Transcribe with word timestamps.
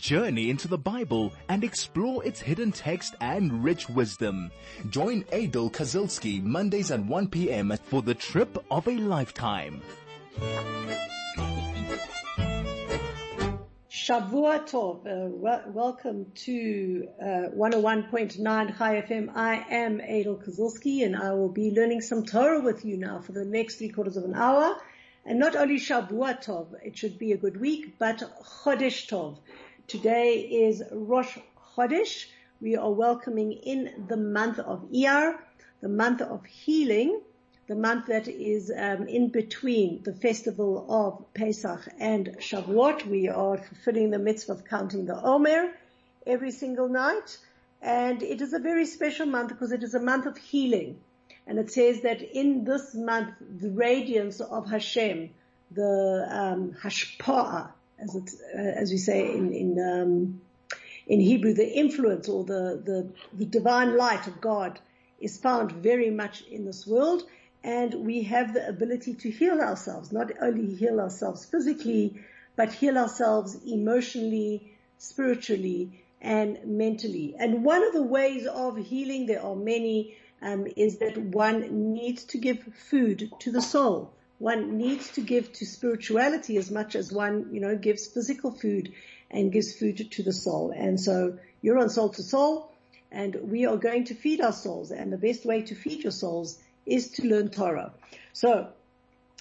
journey 0.00 0.48
into 0.48 0.66
the 0.66 0.78
Bible 0.78 1.32
and 1.50 1.62
explore 1.62 2.24
its 2.24 2.40
hidden 2.40 2.72
text 2.72 3.14
and 3.20 3.62
rich 3.62 3.88
wisdom. 3.90 4.50
Join 4.88 5.24
Adel 5.30 5.68
Kazilski 5.68 6.42
Mondays 6.42 6.90
at 6.90 7.04
1 7.04 7.28
p.m. 7.28 7.76
for 7.84 8.00
the 8.00 8.14
trip 8.14 8.64
of 8.70 8.88
a 8.88 8.96
lifetime. 8.96 9.82
Shavua 13.90 14.66
Tov, 14.66 15.06
uh, 15.06 15.28
welcome 15.68 16.32
to 16.34 17.06
uh, 17.20 17.24
101.9 17.54 18.78
Chai 18.78 19.02
FM. 19.02 19.30
I 19.36 19.66
am 19.70 20.00
Adel 20.00 20.36
Kazilski 20.36 21.04
and 21.04 21.14
I 21.14 21.34
will 21.34 21.50
be 21.50 21.70
learning 21.70 22.00
some 22.00 22.24
Torah 22.24 22.60
with 22.60 22.86
you 22.86 22.96
now 22.96 23.20
for 23.20 23.32
the 23.32 23.44
next 23.44 23.76
three 23.76 23.90
quarters 23.90 24.16
of 24.16 24.24
an 24.24 24.34
hour. 24.34 24.76
And 25.26 25.38
not 25.38 25.54
only 25.54 25.76
Shavua 25.76 26.42
Tov, 26.42 26.68
it 26.82 26.96
should 26.96 27.18
be 27.18 27.32
a 27.32 27.36
good 27.36 27.60
week, 27.60 27.98
but 27.98 28.18
Chodesh 28.64 29.06
Tov. 29.06 29.36
Today 29.90 30.38
is 30.38 30.84
Rosh 30.92 31.36
Chodesh. 31.74 32.26
We 32.60 32.76
are 32.76 32.92
welcoming 32.92 33.50
in 33.50 34.06
the 34.06 34.16
month 34.16 34.60
of 34.60 34.88
Iyar, 34.92 35.36
the 35.80 35.88
month 35.88 36.20
of 36.20 36.46
healing, 36.46 37.20
the 37.66 37.74
month 37.74 38.06
that 38.06 38.28
is 38.28 38.70
um, 38.70 39.08
in 39.08 39.30
between 39.30 40.04
the 40.04 40.12
festival 40.12 40.86
of 40.88 41.34
Pesach 41.34 41.88
and 41.98 42.36
Shavuot. 42.38 43.04
We 43.04 43.30
are 43.30 43.58
fulfilling 43.58 44.10
the 44.10 44.20
mitzvah 44.20 44.52
of 44.52 44.64
counting 44.64 45.06
the 45.06 45.20
Omer 45.20 45.72
every 46.24 46.52
single 46.52 46.88
night. 46.88 47.38
And 47.82 48.22
it 48.22 48.40
is 48.40 48.52
a 48.52 48.60
very 48.60 48.86
special 48.86 49.26
month 49.26 49.48
because 49.48 49.72
it 49.72 49.82
is 49.82 49.96
a 49.96 50.00
month 50.00 50.26
of 50.26 50.38
healing. 50.38 51.00
And 51.48 51.58
it 51.58 51.72
says 51.72 52.02
that 52.02 52.22
in 52.22 52.62
this 52.62 52.94
month, 52.94 53.34
the 53.40 53.70
radiance 53.70 54.40
of 54.40 54.70
Hashem, 54.70 55.30
the 55.72 56.28
um, 56.30 56.76
hashpa'ah, 56.80 57.72
as 58.02 58.16
uh, 58.16 58.58
as 58.58 58.90
we 58.90 58.96
say 58.98 59.32
in 59.32 59.52
in, 59.52 59.78
um, 59.78 60.40
in 61.06 61.20
Hebrew, 61.20 61.54
the 61.54 61.68
influence 61.68 62.28
or 62.28 62.44
the, 62.44 62.82
the 62.84 63.12
the 63.32 63.46
divine 63.46 63.96
light 63.96 64.26
of 64.26 64.40
God 64.40 64.80
is 65.18 65.38
found 65.38 65.72
very 65.72 66.10
much 66.10 66.42
in 66.42 66.64
this 66.64 66.86
world 66.86 67.22
and 67.62 67.94
we 67.94 68.22
have 68.22 68.54
the 68.54 68.66
ability 68.66 69.14
to 69.14 69.30
heal 69.30 69.60
ourselves, 69.60 70.12
not 70.12 70.30
only 70.40 70.74
heal 70.74 71.00
ourselves 71.00 71.44
physically, 71.44 72.20
but 72.56 72.72
heal 72.72 72.96
ourselves 72.96 73.56
emotionally, 73.66 74.78
spiritually, 74.98 76.04
and 76.20 76.58
mentally. 76.64 77.34
And 77.38 77.64
one 77.64 77.82
of 77.86 77.92
the 77.92 78.02
ways 78.02 78.46
of 78.46 78.76
healing, 78.76 79.26
there 79.26 79.42
are 79.42 79.56
many, 79.56 80.16
um, 80.42 80.66
is 80.76 80.98
that 80.98 81.18
one 81.18 81.92
needs 81.92 82.24
to 82.24 82.38
give 82.38 82.62
food 82.62 83.30
to 83.40 83.52
the 83.52 83.62
soul. 83.62 84.14
One 84.40 84.78
needs 84.78 85.10
to 85.12 85.20
give 85.20 85.52
to 85.52 85.66
spirituality 85.66 86.56
as 86.56 86.70
much 86.70 86.96
as 86.96 87.12
one, 87.12 87.50
you 87.52 87.60
know, 87.60 87.76
gives 87.76 88.06
physical 88.06 88.50
food 88.50 88.94
and 89.30 89.52
gives 89.52 89.74
food 89.74 90.10
to 90.12 90.22
the 90.22 90.32
soul. 90.32 90.72
And 90.74 90.98
so 90.98 91.38
you're 91.60 91.78
on 91.78 91.90
soul 91.90 92.08
to 92.08 92.22
soul 92.22 92.72
and 93.12 93.36
we 93.42 93.66
are 93.66 93.76
going 93.76 94.04
to 94.04 94.14
feed 94.14 94.40
our 94.40 94.54
souls 94.54 94.92
and 94.92 95.12
the 95.12 95.18
best 95.18 95.44
way 95.44 95.60
to 95.60 95.74
feed 95.74 96.04
your 96.04 96.10
souls 96.10 96.58
is 96.86 97.10
to 97.12 97.26
learn 97.26 97.50
Torah. 97.50 97.92
So 98.32 98.68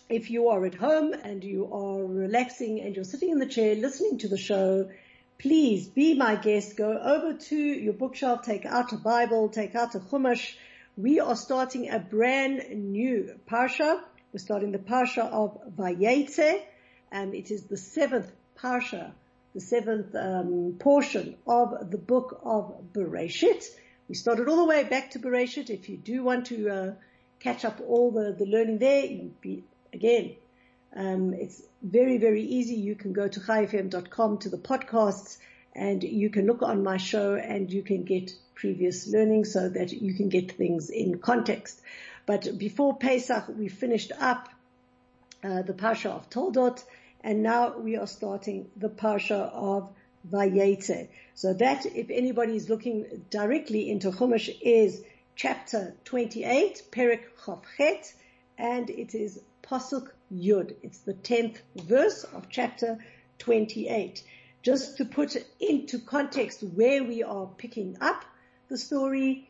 if 0.10 0.30
you 0.30 0.50
are 0.50 0.66
at 0.66 0.76
home 0.76 1.14
and 1.14 1.46
you 1.46 1.72
are 1.72 2.04
relaxing 2.04 2.82
and 2.82 2.94
you're 2.94 3.06
sitting 3.06 3.30
in 3.30 3.40
the 3.40 3.46
chair 3.46 3.76
listening 3.76 4.18
to 4.18 4.28
the 4.28 4.38
show, 4.38 4.90
please 5.38 5.88
be 5.88 6.14
my 6.14 6.36
guest. 6.36 6.76
Go 6.76 6.92
over 6.92 7.38
to 7.38 7.56
your 7.56 7.94
bookshelf, 7.94 8.44
take 8.44 8.66
out 8.66 8.92
a 8.92 8.98
Bible, 8.98 9.48
take 9.48 9.76
out 9.76 9.96
a 9.96 10.00
Chumash. 10.00 10.56
We 10.98 11.22
are 11.22 11.38
starting 11.38 11.90
a 11.90 12.00
brand 12.00 12.66
new 12.70 13.40
Parsha. 13.50 14.02
We're 14.32 14.40
starting 14.40 14.72
the 14.72 14.80
Parsha 14.80 15.30
of 15.32 15.58
Vayetze, 15.76 16.62
and 17.12 17.34
it 17.34 17.52
is 17.52 17.64
the 17.64 17.78
seventh 17.78 18.32
Parsha, 18.58 19.12
the 19.56 19.62
seventh 19.62 20.14
um, 20.16 20.76
portion 20.80 21.36
of 21.48 21.90
the 21.90 21.98
book 21.98 22.40
of 22.44 22.74
Bereshit. 22.94 23.64
We 24.08 24.16
started 24.16 24.48
all 24.48 24.58
the 24.58 24.66
way 24.66 24.84
back 24.84 25.12
to 25.12 25.20
Bereshit. 25.20 25.70
If 25.70 25.90
you 25.90 25.98
do 25.98 26.24
want 26.24 26.48
to 26.48 26.70
uh, 26.70 26.94
catch 27.40 27.66
up 27.66 27.80
all 27.88 28.12
the, 28.12 28.36
the 28.38 28.46
learning 28.46 28.80
there. 28.80 29.08
Be, 29.42 29.64
again, 29.94 30.36
um, 30.96 31.34
it's 31.34 31.62
very, 31.82 32.18
very 32.18 32.44
easy. 32.44 32.76
You 32.76 32.96
can 32.96 33.14
go 33.14 33.28
to 33.28 33.40
chaifm.com 33.40 34.40
to 34.40 34.50
the 34.50 34.58
podcasts 34.58 35.38
and 35.76 36.04
you 36.04 36.30
can 36.30 36.46
look 36.46 36.62
on 36.62 36.84
my 36.84 36.98
show 36.98 37.36
and 37.36 37.72
you 37.72 37.84
can 37.84 38.04
get 38.04 38.32
previous 38.56 39.08
learning 39.08 39.46
so 39.46 39.70
that 39.70 39.92
you 39.92 40.14
can 40.14 40.30
get 40.30 40.52
things 40.52 40.90
in 40.90 41.20
context. 41.20 41.82
But 42.30 42.60
before 42.60 42.96
Pesach, 42.96 43.46
we 43.58 43.70
finished 43.70 44.12
up 44.20 44.50
uh, 45.44 45.64
the 45.64 45.74
Parsha 45.74 46.12
of 46.12 46.30
Toldot 46.30 46.84
and 47.22 47.42
now 47.42 47.76
we 47.80 47.98
are 47.98 48.06
starting 48.06 48.70
the 48.78 48.88
Parsha 48.88 49.52
of 49.52 49.90
Vayetze. 50.30 51.08
So 51.34 51.56
that, 51.56 51.88
if 51.88 52.12
anybody 52.12 52.56
is 52.56 52.70
looking 52.70 53.26
directly 53.32 53.90
into 53.90 54.12
Chumash, 54.12 54.56
is 54.62 55.02
chapter 55.36 55.96
28, 56.06 56.84
Perek 56.92 57.22
Chet, 57.76 58.14
and 58.60 58.92
it 58.92 59.16
is 59.16 59.42
Pasuk 59.64 60.10
Yud. 60.32 60.76
It's 60.84 61.00
the 61.00 61.16
10th 61.16 61.58
verse 61.78 62.26
of 62.26 62.48
chapter 62.48 63.00
28. 63.40 64.24
Just 64.62 64.98
to 64.98 65.06
put 65.06 65.36
into 65.60 65.98
context 65.98 66.62
where 66.62 67.04
we 67.04 67.24
are 67.24 67.48
picking 67.58 67.98
up 68.02 68.24
the 68.68 68.78
story, 68.78 69.50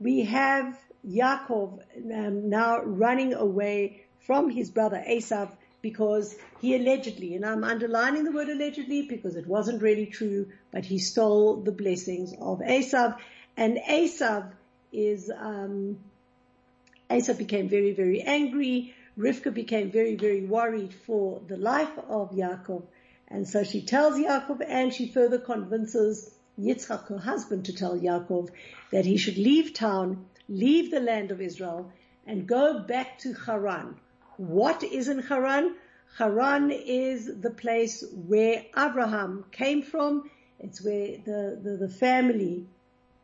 we 0.00 0.24
have 0.24 0.76
Yaakov 1.08 1.80
um, 2.12 2.48
now 2.48 2.82
running 2.82 3.34
away 3.34 4.02
from 4.20 4.50
his 4.50 4.70
brother 4.70 5.02
Esav 5.08 5.50
because 5.82 6.34
he 6.60 6.74
allegedly, 6.74 7.34
and 7.34 7.46
I'm 7.46 7.62
underlining 7.62 8.24
the 8.24 8.32
word 8.32 8.48
allegedly 8.48 9.02
because 9.02 9.36
it 9.36 9.46
wasn't 9.46 9.82
really 9.82 10.06
true, 10.06 10.48
but 10.72 10.84
he 10.84 10.98
stole 10.98 11.56
the 11.56 11.70
blessings 11.70 12.32
of 12.40 12.58
Esav. 12.58 13.16
And 13.56 13.78
Esav 13.88 14.50
is 14.92 15.30
um, 15.30 15.98
became 17.08 17.68
very, 17.68 17.92
very 17.92 18.22
angry. 18.22 18.94
Rivka 19.16 19.54
became 19.54 19.90
very, 19.90 20.16
very 20.16 20.44
worried 20.44 20.92
for 20.92 21.40
the 21.46 21.56
life 21.56 21.96
of 22.08 22.32
Yaakov. 22.32 22.82
And 23.28 23.48
so 23.48 23.64
she 23.64 23.82
tells 23.82 24.18
Yaakov 24.18 24.64
and 24.66 24.92
she 24.92 25.08
further 25.08 25.38
convinces 25.38 26.30
Yitzchak, 26.58 27.08
her 27.08 27.18
husband, 27.18 27.66
to 27.66 27.72
tell 27.72 27.98
Yaakov 27.98 28.50
that 28.90 29.04
he 29.04 29.16
should 29.16 29.36
leave 29.36 29.74
town, 29.74 30.26
leave 30.48 30.90
the 30.90 31.00
land 31.00 31.30
of 31.30 31.40
Israel 31.40 31.92
and 32.26 32.46
go 32.46 32.80
back 32.80 33.18
to 33.20 33.32
Haran. 33.32 33.96
What 34.36 34.82
is 34.82 35.08
in 35.08 35.20
Haran? 35.20 35.76
Haran 36.18 36.70
is 36.70 37.40
the 37.40 37.50
place 37.50 38.04
where 38.12 38.64
Abraham 38.76 39.44
came 39.52 39.82
from. 39.82 40.30
It's 40.58 40.82
where 40.82 41.18
the, 41.24 41.58
the, 41.62 41.76
the 41.76 41.88
family, 41.88 42.66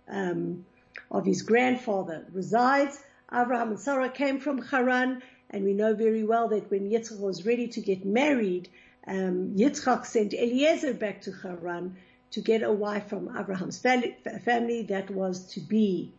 um, 0.09 0.65
of 1.11 1.25
his 1.25 1.43
grandfather 1.43 2.27
resides. 2.33 2.99
Abraham 3.33 3.71
and 3.71 3.81
Sarah 3.81 4.11
came 4.11 4.41
from 4.41 4.61
Haran, 4.61 5.23
and 5.51 5.65
we 5.65 5.73
know 5.73 5.95
very 5.95 6.25
well 6.25 6.49
that 6.49 6.71
when 6.71 6.91
Yitzchak 6.91 7.19
was 7.19 7.47
ready 7.47 7.69
to 7.69 7.81
get 7.81 8.05
married, 8.05 8.69
um, 9.07 9.55
Yitzchak 9.57 10.07
sent 10.07 10.35
Eliezer 10.35 10.95
back 10.95 11.23
to 11.23 11.33
Haran 11.33 11.97
to 12.33 12.41
get 12.41 12.63
a 12.63 12.73
wife 12.73 13.09
from 13.09 13.35
Abraham's 13.37 13.79
family. 13.79 14.83
That 14.83 15.11
was 15.11 15.47
to 15.55 15.61
be 15.61 16.13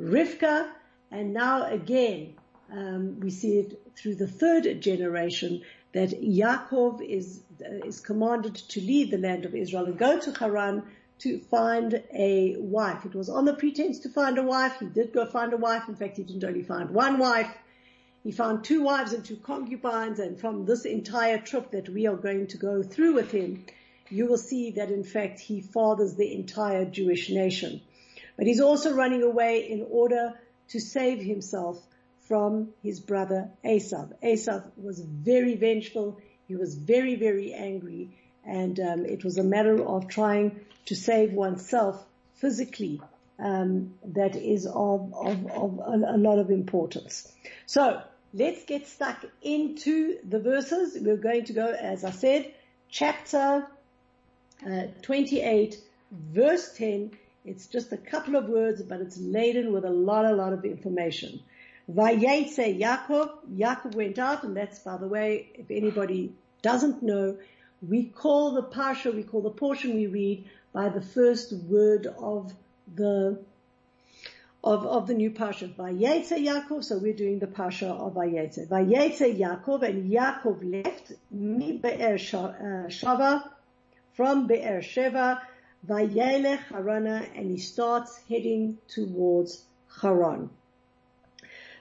Rivka, 0.00 0.70
and 1.10 1.34
now 1.34 1.66
again 1.66 2.34
um, 2.72 3.20
we 3.20 3.30
see 3.30 3.58
it 3.58 3.82
through 3.96 4.14
the 4.14 4.26
third 4.26 4.80
generation 4.80 5.62
that 5.92 6.10
Yaakov 6.10 7.02
is 7.06 7.42
uh, 7.62 7.86
is 7.86 8.00
commanded 8.00 8.54
to 8.54 8.80
leave 8.80 9.10
the 9.10 9.18
land 9.18 9.44
of 9.44 9.54
Israel 9.54 9.84
and 9.84 9.98
go 9.98 10.18
to 10.18 10.32
Haran 10.32 10.84
to 11.18 11.38
find 11.38 12.02
a 12.14 12.56
wife. 12.58 13.04
It 13.04 13.14
was 13.14 13.28
on 13.28 13.44
the 13.44 13.52
pretense 13.52 13.98
to 14.00 14.08
find 14.08 14.38
a 14.38 14.42
wife. 14.42 14.76
He 14.80 14.86
did 14.86 15.12
go 15.12 15.26
find 15.26 15.52
a 15.52 15.58
wife. 15.58 15.88
In 15.88 15.96
fact, 15.96 16.16
he 16.16 16.22
didn't 16.22 16.44
only 16.44 16.62
find 16.62 16.90
one 16.90 17.18
wife. 17.18 17.54
He 18.22 18.32
found 18.32 18.64
two 18.64 18.82
wives 18.82 19.12
and 19.12 19.22
two 19.22 19.36
concubines. 19.36 20.18
And 20.18 20.40
from 20.40 20.64
this 20.64 20.86
entire 20.86 21.38
trip 21.38 21.72
that 21.72 21.90
we 21.90 22.06
are 22.06 22.16
going 22.16 22.46
to 22.48 22.56
go 22.56 22.82
through 22.82 23.14
with 23.14 23.30
him, 23.30 23.66
you 24.08 24.26
will 24.26 24.38
see 24.38 24.70
that 24.72 24.90
in 24.90 25.04
fact 25.04 25.40
he 25.40 25.60
fathers 25.60 26.14
the 26.14 26.34
entire 26.34 26.86
Jewish 26.86 27.28
nation. 27.28 27.82
But 28.40 28.46
he's 28.46 28.62
also 28.62 28.94
running 28.94 29.22
away 29.22 29.68
in 29.68 29.86
order 29.90 30.32
to 30.68 30.80
save 30.80 31.20
himself 31.20 31.78
from 32.20 32.70
his 32.82 32.98
brother 32.98 33.50
Esav. 33.62 34.14
Esav 34.22 34.64
was 34.78 34.98
very 34.98 35.56
vengeful. 35.56 36.18
He 36.48 36.56
was 36.56 36.74
very, 36.74 37.16
very 37.16 37.52
angry 37.52 38.16
and 38.46 38.80
um, 38.80 39.04
it 39.04 39.24
was 39.24 39.36
a 39.36 39.44
matter 39.44 39.84
of 39.84 40.08
trying 40.08 40.58
to 40.86 40.96
save 40.96 41.34
oneself 41.34 42.02
physically. 42.36 43.02
Um, 43.38 43.92
that 44.06 44.36
is 44.36 44.64
of, 44.64 45.12
of, 45.12 45.46
of 45.50 45.78
a, 45.78 46.14
a, 46.14 46.16
lot 46.16 46.38
of 46.38 46.50
importance. 46.50 47.30
So 47.66 48.00
let's 48.32 48.64
get 48.64 48.86
stuck 48.86 49.22
into 49.42 50.16
the 50.26 50.40
verses. 50.40 50.96
We're 50.98 51.18
going 51.18 51.44
to 51.44 51.52
go, 51.52 51.66
as 51.66 52.04
I 52.04 52.10
said, 52.10 52.54
chapter 52.88 53.66
uh, 54.66 54.82
28, 55.02 55.76
verse 56.10 56.72
10. 56.78 57.10
It's 57.44 57.66
just 57.66 57.92
a 57.92 57.96
couple 57.96 58.36
of 58.36 58.48
words, 58.48 58.82
but 58.82 59.00
it's 59.00 59.18
laden 59.18 59.72
with 59.72 59.84
a 59.84 59.90
lot, 59.90 60.24
a 60.24 60.32
lot 60.32 60.52
of 60.52 60.64
information. 60.64 61.40
Vayetze 61.90 62.78
Yaakov, 62.78 63.30
Yaakov 63.56 63.94
went 63.94 64.18
out, 64.18 64.44
and 64.44 64.56
that's, 64.56 64.78
by 64.80 64.96
the 64.96 65.08
way, 65.08 65.48
if 65.54 65.70
anybody 65.70 66.32
doesn't 66.62 67.02
know, 67.02 67.36
we 67.86 68.04
call 68.04 68.52
the 68.52 68.62
parsha, 68.62 69.14
we 69.14 69.22
call 69.22 69.40
the 69.40 69.50
portion 69.50 69.94
we 69.94 70.06
read 70.06 70.48
by 70.72 70.88
the 70.88 71.00
first 71.00 71.52
word 71.52 72.06
of 72.06 72.52
the 72.94 73.38
of, 74.62 74.84
of 74.84 75.06
the 75.06 75.14
new 75.14 75.30
parsha. 75.30 75.74
Vayetze 75.74 76.32
Yaakov, 76.32 76.84
so 76.84 76.98
we're 76.98 77.14
doing 77.14 77.38
the 77.38 77.46
parsha 77.46 77.88
of 77.88 78.14
Vayetze. 78.14 78.68
Vayetze 78.68 79.38
Yaakov, 79.38 79.82
and 79.82 80.12
Yaakov 80.12 80.84
left 80.84 81.12
mi 81.30 81.78
Be'er 81.78 82.14
uh, 82.14 82.88
Shava, 82.88 83.48
from 84.12 84.46
Be'er 84.46 84.82
Sheva, 84.82 85.40
Vayelech 85.86 86.64
Harana, 86.68 87.26
and 87.34 87.50
he 87.50 87.58
starts 87.58 88.20
heading 88.28 88.78
towards 88.88 89.64
Haran. 90.00 90.50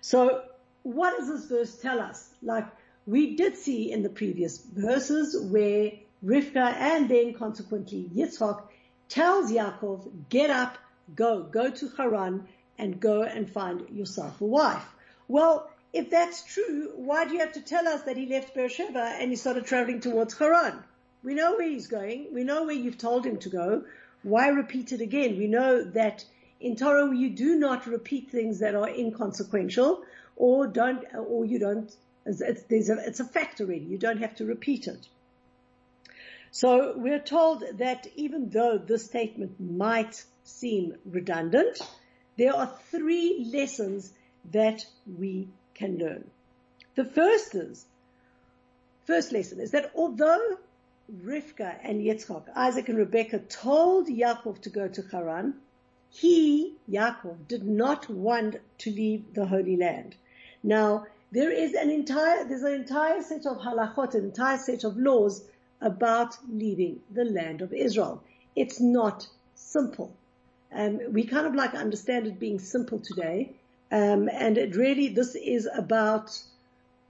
So 0.02 0.44
what 0.84 1.18
does 1.18 1.28
this 1.28 1.46
verse 1.46 1.76
tell 1.82 2.00
us? 2.00 2.30
Like 2.42 2.66
we 3.06 3.36
did 3.36 3.58
see 3.58 3.92
in 3.92 4.04
the 4.04 4.10
previous 4.10 4.58
verses 4.58 5.40
where 5.52 5.92
Rivka 6.24 6.74
and 6.76 7.10
then 7.10 7.34
consequently 7.34 8.10
Yitzhak 8.16 8.62
tells 9.08 9.52
Yaakov, 9.52 10.30
get 10.30 10.50
up, 10.50 10.78
go, 11.16 11.44
go 11.44 11.70
to 11.70 11.90
Haran 11.98 12.48
and 12.78 13.00
go 13.00 13.24
and 13.24 13.50
find 13.50 13.90
yourself 13.90 14.40
a 14.42 14.46
wife. 14.46 14.86
Well, 15.28 15.70
if 15.92 16.10
that's 16.10 16.44
true, 16.44 16.92
why 16.96 17.26
do 17.26 17.34
you 17.34 17.40
have 17.40 17.54
to 17.54 17.62
tell 17.62 17.88
us 17.88 18.04
that 18.04 18.16
he 18.16 18.28
left 18.28 18.54
Beersheba 18.54 19.16
and 19.20 19.32
he 19.32 19.36
started 19.36 19.66
traveling 19.66 20.02
towards 20.02 20.38
Haran? 20.38 20.84
We 21.24 21.34
know 21.34 21.56
where 21.56 21.70
he's 21.70 21.88
going. 21.88 22.34
We 22.34 22.44
know 22.44 22.64
where 22.64 22.76
you've 22.76 22.98
told 22.98 23.26
him 23.26 23.38
to 23.40 23.50
go. 23.50 23.84
Why 24.24 24.48
repeat 24.50 24.92
it 24.92 25.02
again? 25.02 25.38
We 25.38 25.48
know 25.48 25.84
that 25.84 26.26
in 26.60 26.76
Torah 26.76 27.16
you 27.16 27.30
do 27.30 27.56
not 27.56 27.88
repeat 27.88 28.30
things 28.30 28.60
that 28.60 28.76
are 28.76 28.90
inconsequential 28.90 30.04
or 30.36 30.68
don't, 30.68 31.06
or 31.14 31.46
you 31.46 31.60
don't, 31.60 31.94
it's, 32.26 32.42
a, 32.42 32.98
it's 33.06 33.20
a 33.20 33.26
fact 33.26 33.62
already. 33.62 33.86
You 33.86 33.98
don't 33.98 34.20
have 34.20 34.36
to 34.36 34.46
repeat 34.46 34.88
it. 34.88 35.08
So 36.52 36.94
we're 36.98 37.20
told 37.20 37.64
that 37.78 38.08
even 38.16 38.50
though 38.50 38.78
this 38.78 39.06
statement 39.06 39.60
might 39.60 40.24
seem 40.44 40.96
redundant, 41.06 41.80
there 42.38 42.56
are 42.56 42.74
three 42.90 43.50
lessons 43.54 44.12
that 44.52 44.86
we 45.06 45.50
can 45.76 45.98
learn. 45.98 46.30
The 46.96 47.06
first 47.06 47.54
is, 47.56 47.86
first 49.06 49.32
lesson 49.32 49.60
is 49.60 49.72
that 49.72 49.92
although 49.96 50.58
Rivka 51.24 51.78
and 51.84 52.02
Yitzchak, 52.02 52.44
Isaac 52.56 52.90
and 52.90 52.98
Rebekah 52.98 53.40
told 53.40 54.08
Yaakov 54.08 54.62
to 54.62 54.70
go 54.70 54.88
to 54.88 55.02
Haran, 55.12 55.56
he, 56.10 56.76
Yaakov, 56.90 57.48
did 57.48 57.64
not 57.64 58.10
want 58.10 58.58
to 58.80 58.92
leave 58.92 59.34
the 59.34 59.46
Holy 59.46 59.76
Land. 59.76 60.16
Now, 60.64 61.06
there 61.32 61.52
is 61.52 61.74
an 61.74 61.90
entire, 61.90 62.44
there's 62.46 62.64
an 62.64 62.74
entire 62.74 63.22
set 63.22 63.46
of 63.46 63.58
halachot, 63.58 64.16
an 64.16 64.26
entire 64.26 64.58
set 64.58 64.84
of 64.84 64.98
laws 64.98 65.44
about 65.82 66.36
leaving 66.50 67.00
the 67.12 67.26
land 67.26 67.62
of 67.62 67.74
Israel. 67.74 68.24
It's 68.56 68.80
not 68.80 69.28
simple. 69.56 70.12
Um, 70.74 71.00
we 71.12 71.24
kind 71.24 71.48
of 71.48 71.56
like 71.56 71.74
understand 71.74 72.28
it 72.28 72.40
being 72.40 72.60
simple 72.60 73.00
today. 73.00 73.54
Um, 73.92 74.30
and 74.30 74.58
it 74.58 74.76
really, 74.76 75.08
this 75.10 75.36
is 75.36 75.68
about 75.74 76.38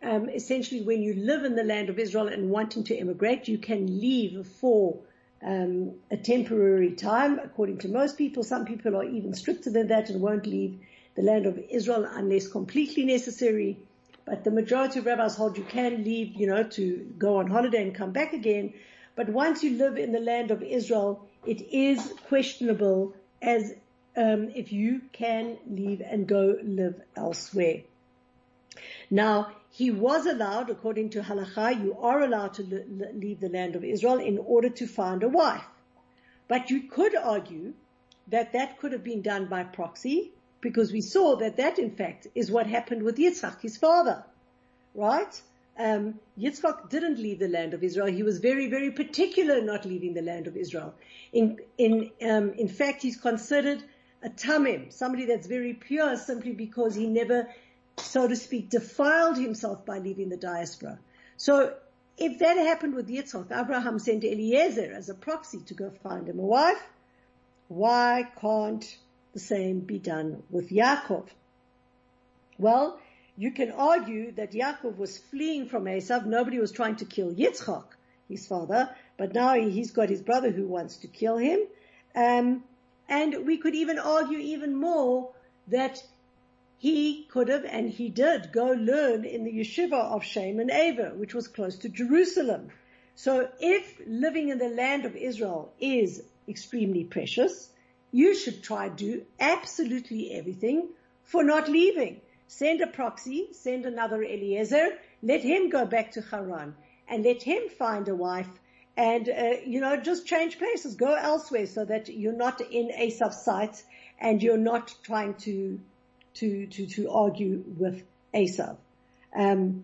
um, 0.02 0.30
essentially 0.30 0.82
when 0.82 1.02
you 1.02 1.14
live 1.14 1.44
in 1.44 1.56
the 1.56 1.64
land 1.64 1.90
of 1.90 2.00
Israel 2.00 2.28
and 2.28 2.50
wanting 2.50 2.84
to 2.86 2.96
immigrate, 2.96 3.48
you 3.48 3.58
can 3.58 4.00
leave 4.00 4.48
for 4.48 5.00
um, 5.46 5.96
a 6.12 6.18
temporary 6.18 6.94
time, 6.94 7.40
according 7.40 7.80
to 7.80 7.88
most 7.90 8.18
people. 8.18 8.44
Some 8.44 8.66
people 8.66 8.96
are 8.96 9.04
even 9.04 9.34
stricter 9.34 9.70
than 9.70 9.88
that 9.88 10.10
and 10.10 10.22
won't 10.22 10.46
leave 10.46 10.80
the 11.16 11.22
land 11.22 11.46
of 11.46 11.58
Israel 11.70 12.08
unless 12.10 12.48
completely 12.48 13.06
necessary. 13.06 13.78
But 14.26 14.44
the 14.44 14.52
majority 14.52 15.00
of 15.00 15.06
rabbis 15.06 15.36
hold 15.36 15.58
you 15.58 15.64
can 15.64 16.04
leave, 16.04 16.36
you 16.36 16.48
know, 16.48 16.64
to 16.64 17.14
go 17.18 17.38
on 17.38 17.48
holiday 17.48 17.82
and 17.82 17.96
come 17.96 18.12
back 18.12 18.34
again. 18.34 18.74
But 19.16 19.30
once 19.30 19.64
you 19.64 19.78
live 19.78 19.98
in 19.98 20.12
the 20.12 20.20
land 20.20 20.52
of 20.52 20.62
Israel, 20.62 21.28
it 21.46 21.62
is 21.74 22.14
questionable 22.28 23.16
as 23.42 23.74
um, 24.16 24.50
if 24.56 24.72
you 24.72 25.02
can 25.12 25.58
leave 25.68 26.02
and 26.02 26.28
go 26.28 26.56
live 26.62 27.02
elsewhere. 27.16 27.82
Now, 29.10 29.52
he 29.72 29.92
was 29.92 30.26
allowed, 30.26 30.70
according 30.70 31.12
to 31.12 31.22
halacha, 31.22 31.84
you 31.84 31.98
are 32.00 32.22
allowed 32.22 32.54
to 32.56 32.64
leave 33.14 33.40
the 33.40 33.50
land 33.50 33.76
of 33.76 33.84
Israel 33.84 34.18
in 34.18 34.38
order 34.38 34.70
to 34.70 34.88
find 34.88 35.24
a 35.24 35.30
wife. 35.30 35.64
But 36.48 36.70
you 36.72 36.84
could 36.84 37.16
argue 37.16 37.74
that 38.28 38.54
that 38.54 38.80
could 38.80 38.92
have 38.92 39.04
been 39.04 39.22
done 39.22 39.46
by 39.46 39.64
proxy, 39.64 40.32
because 40.62 40.92
we 40.92 41.02
saw 41.02 41.36
that 41.38 41.58
that 41.58 41.80
in 41.80 41.92
fact 41.92 42.28
is 42.36 42.52
what 42.52 42.68
happened 42.68 43.04
with 43.04 43.18
Yitzchak, 43.18 43.62
his 43.62 43.78
father, 43.78 44.24
right? 44.94 45.42
Um, 45.78 46.20
Yitzchak 46.38 46.90
didn't 46.90 47.20
leave 47.20 47.40
the 47.40 47.48
land 47.48 47.74
of 47.74 47.84
Israel. 47.84 48.08
He 48.08 48.24
was 48.24 48.40
very, 48.40 48.68
very 48.68 48.92
particular 48.92 49.62
not 49.62 49.86
leaving 49.86 50.14
the 50.14 50.22
land 50.22 50.48
of 50.48 50.58
Israel. 50.58 50.94
In, 51.32 51.60
in, 51.78 52.12
um, 52.22 52.52
in 52.54 52.68
fact, 52.68 53.02
he's 53.02 53.16
considered 53.16 53.84
a 54.22 54.30
tamim, 54.30 54.92
somebody 54.92 55.26
that's 55.26 55.48
very 55.48 55.74
pure 55.74 56.18
simply 56.18 56.52
because 56.52 56.94
he 56.96 57.08
never, 57.08 57.48
so 58.02 58.28
to 58.28 58.36
speak, 58.36 58.70
defiled 58.70 59.38
himself 59.38 59.86
by 59.86 60.00
leaving 60.00 60.30
the 60.30 60.38
diaspora. 60.38 61.00
So 61.38 61.74
if 62.18 62.40
that 62.40 62.58
happened 62.58 62.96
with 62.96 63.08
Yitzchak, 63.08 63.52
Abraham 63.52 64.00
sent 64.00 64.24
Eliezer 64.24 64.92
as 64.94 65.10
a 65.10 65.14
proxy 65.14 65.60
to 65.68 65.74
go 65.74 65.90
find 66.04 66.28
him 66.28 66.40
a 66.40 66.44
wife. 66.44 66.82
Why 67.70 68.28
can't 68.42 68.98
the 69.34 69.40
same 69.40 69.80
be 69.82 70.00
done 70.00 70.44
with 70.50 70.70
Yaakov? 70.70 71.28
Well, 72.58 73.00
you 73.38 73.52
can 73.52 73.72
argue 73.72 74.34
that 74.34 74.52
Yaakov 74.52 74.98
was 74.98 75.18
fleeing 75.18 75.70
from 75.70 75.86
Esav. 75.86 76.26
Nobody 76.26 76.60
was 76.60 76.74
trying 76.74 76.98
to 76.98 77.06
kill 77.06 77.34
Yitzchak, 77.34 77.86
his 78.28 78.46
father, 78.46 78.90
but 79.18 79.34
now 79.34 79.54
he's 79.54 79.92
got 79.92 80.10
his 80.10 80.22
brother 80.22 80.52
who 80.52 80.68
wants 80.68 80.98
to 80.98 81.08
kill 81.08 81.38
him. 81.38 81.60
Um, 82.16 82.64
and 83.08 83.46
we 83.46 83.58
could 83.58 83.76
even 83.76 83.98
argue 83.98 84.40
even 84.40 84.76
more 84.76 85.32
that 85.70 86.04
he 86.80 87.28
could 87.30 87.50
have 87.50 87.66
and 87.66 87.90
he 87.90 88.10
did 88.10 88.52
go 88.52 88.68
learn 88.68 89.26
in 89.26 89.44
the 89.44 89.52
yeshiva 89.52 89.94
of 89.94 90.24
Shem 90.24 90.60
and 90.60 90.72
Ever, 90.72 91.14
which 91.14 91.36
was 91.36 91.48
close 91.48 91.78
to 91.80 91.90
Jerusalem. 91.90 92.70
So 93.16 93.50
if 93.60 94.02
living 94.08 94.50
in 94.50 94.58
the 94.58 94.70
land 94.70 95.06
of 95.06 95.16
Israel 95.16 95.74
is 95.80 96.24
extremely 96.48 97.04
precious, 97.04 97.70
you 98.12 98.34
should 98.34 98.64
try 98.64 98.90
to 98.90 98.96
do 98.96 99.26
absolutely 99.40 100.32
everything 100.32 100.90
for 101.24 101.44
not 101.44 101.70
leaving. 101.70 102.22
Send 102.48 102.82
a 102.82 102.88
proxy, 102.88 103.50
send 103.52 103.86
another 103.86 104.24
Eliezer, 104.24 104.98
let 105.22 105.42
him 105.42 105.70
go 105.70 105.86
back 105.86 106.14
to 106.14 106.22
Haran 106.22 106.76
and 107.08 107.24
let 107.24 107.44
him 107.44 107.70
find 107.78 108.08
a 108.08 108.16
wife 108.16 108.50
and, 108.96 109.30
uh, 109.30 109.52
you 109.66 109.80
know, 109.82 109.98
just 109.98 110.26
change 110.26 110.58
places, 110.58 110.96
go 110.96 111.14
elsewhere 111.14 111.68
so 111.68 111.86
that 111.86 112.10
you're 112.10 112.34
not 112.34 112.60
in 112.62 112.90
Esav's 112.90 113.44
sight 113.44 113.84
and 114.20 114.42
you're 114.42 114.58
not 114.58 114.94
trying 115.04 115.36
to, 115.36 115.80
to, 116.36 116.68
to, 116.68 116.86
to 116.88 117.10
argue 117.10 117.64
with 117.78 118.04
Esav. 118.34 118.78
Um, 119.36 119.84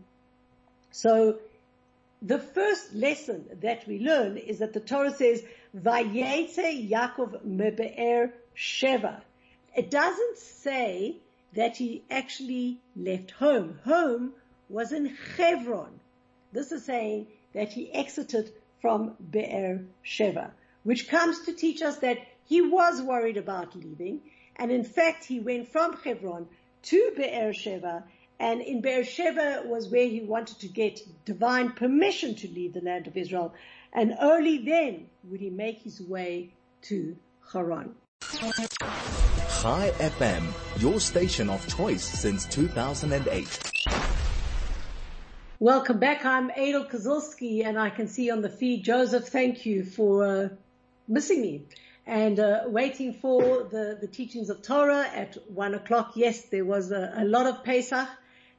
so 0.92 1.40
the 2.22 2.40
first 2.40 2.94
lesson 2.94 3.46
that 3.62 3.88
we 3.88 4.00
learn 4.00 4.38
is 4.38 4.60
that 4.60 4.74
the 4.74 4.80
Torah 4.80 5.14
says, 5.14 5.44
Vayetze 5.78 6.90
Yaakov 6.90 7.46
mebe'er 7.46 8.32
Sheva. 8.56 9.22
It 9.76 9.92
doesn't 9.92 10.38
say 10.38 11.18
that 11.54 11.76
he 11.78 12.04
actually 12.10 12.80
left 12.96 13.32
home. 13.32 13.80
Home 13.86 14.34
was 14.70 14.92
in 14.92 15.16
Hebron. 15.38 16.00
This 16.52 16.72
is 16.72 16.86
saying 16.86 17.28
that 17.54 17.74
he 17.74 17.92
exited 17.92 18.52
from 18.82 19.16
Be'er 19.32 19.86
Sheva, 20.06 20.52
which 20.84 21.10
comes 21.10 21.46
to 21.46 21.54
teach 21.54 21.82
us 21.82 21.98
that 21.98 22.20
he 22.46 22.62
was 22.62 23.02
worried 23.02 23.38
about 23.38 23.76
leaving. 23.76 24.22
And 24.56 24.72
in 24.72 24.84
fact, 24.84 25.26
he 25.26 25.40
went 25.40 25.68
from 25.68 25.98
Hebron 25.98 26.48
to 26.84 27.14
Be'er 27.16 27.52
Sheva 27.52 28.04
and 28.40 28.62
in 28.62 28.82
Beersheba 28.82 29.64
was 29.66 29.90
where 29.90 30.08
he 30.08 30.22
wanted 30.22 30.60
to 30.60 30.68
get 30.68 31.00
divine 31.24 31.72
permission 31.72 32.36
to 32.36 32.48
leave 32.48 32.74
the 32.74 32.82
land 32.82 33.08
of 33.08 33.16
Israel. 33.16 33.54
And 33.94 34.16
only 34.20 34.58
then 34.58 35.08
would 35.24 35.40
he 35.40 35.50
make 35.50 35.82
his 35.82 36.02
way 36.02 36.52
to 36.84 37.16
Haran. 37.54 37.96
Chai 38.22 39.92
FM, 39.98 40.82
your 40.82 41.00
station 41.00 41.50
of 41.50 41.66
choice 41.78 42.04
since 42.04 42.46
2008. 42.48 43.72
Welcome 45.60 46.00
back. 46.00 46.26
I'm 46.26 46.50
Adel 46.50 46.86
Kozilski 46.86 47.66
and 47.66 47.80
I 47.80 47.90
can 47.90 48.10
see 48.10 48.30
on 48.30 48.42
the 48.42 48.50
feed, 48.50 48.84
Joseph, 48.84 49.30
thank 49.30 49.66
you 49.66 49.86
for 49.86 50.26
uh, 50.26 50.50
missing 51.08 51.42
me 51.42 51.66
and 52.06 52.40
uh, 52.40 52.64
waiting 52.68 53.14
for 53.14 53.64
the, 53.64 53.98
the 54.00 54.08
teachings 54.08 54.50
of 54.50 54.62
Torah 54.62 55.08
at 55.14 55.38
one 55.50 55.74
o'clock. 55.74 56.12
Yes, 56.16 56.44
there 56.44 56.66
was 56.66 56.92
a, 56.92 57.14
a 57.18 57.26
lot 57.26 57.48
of 57.48 57.64
Pesach 57.64 58.08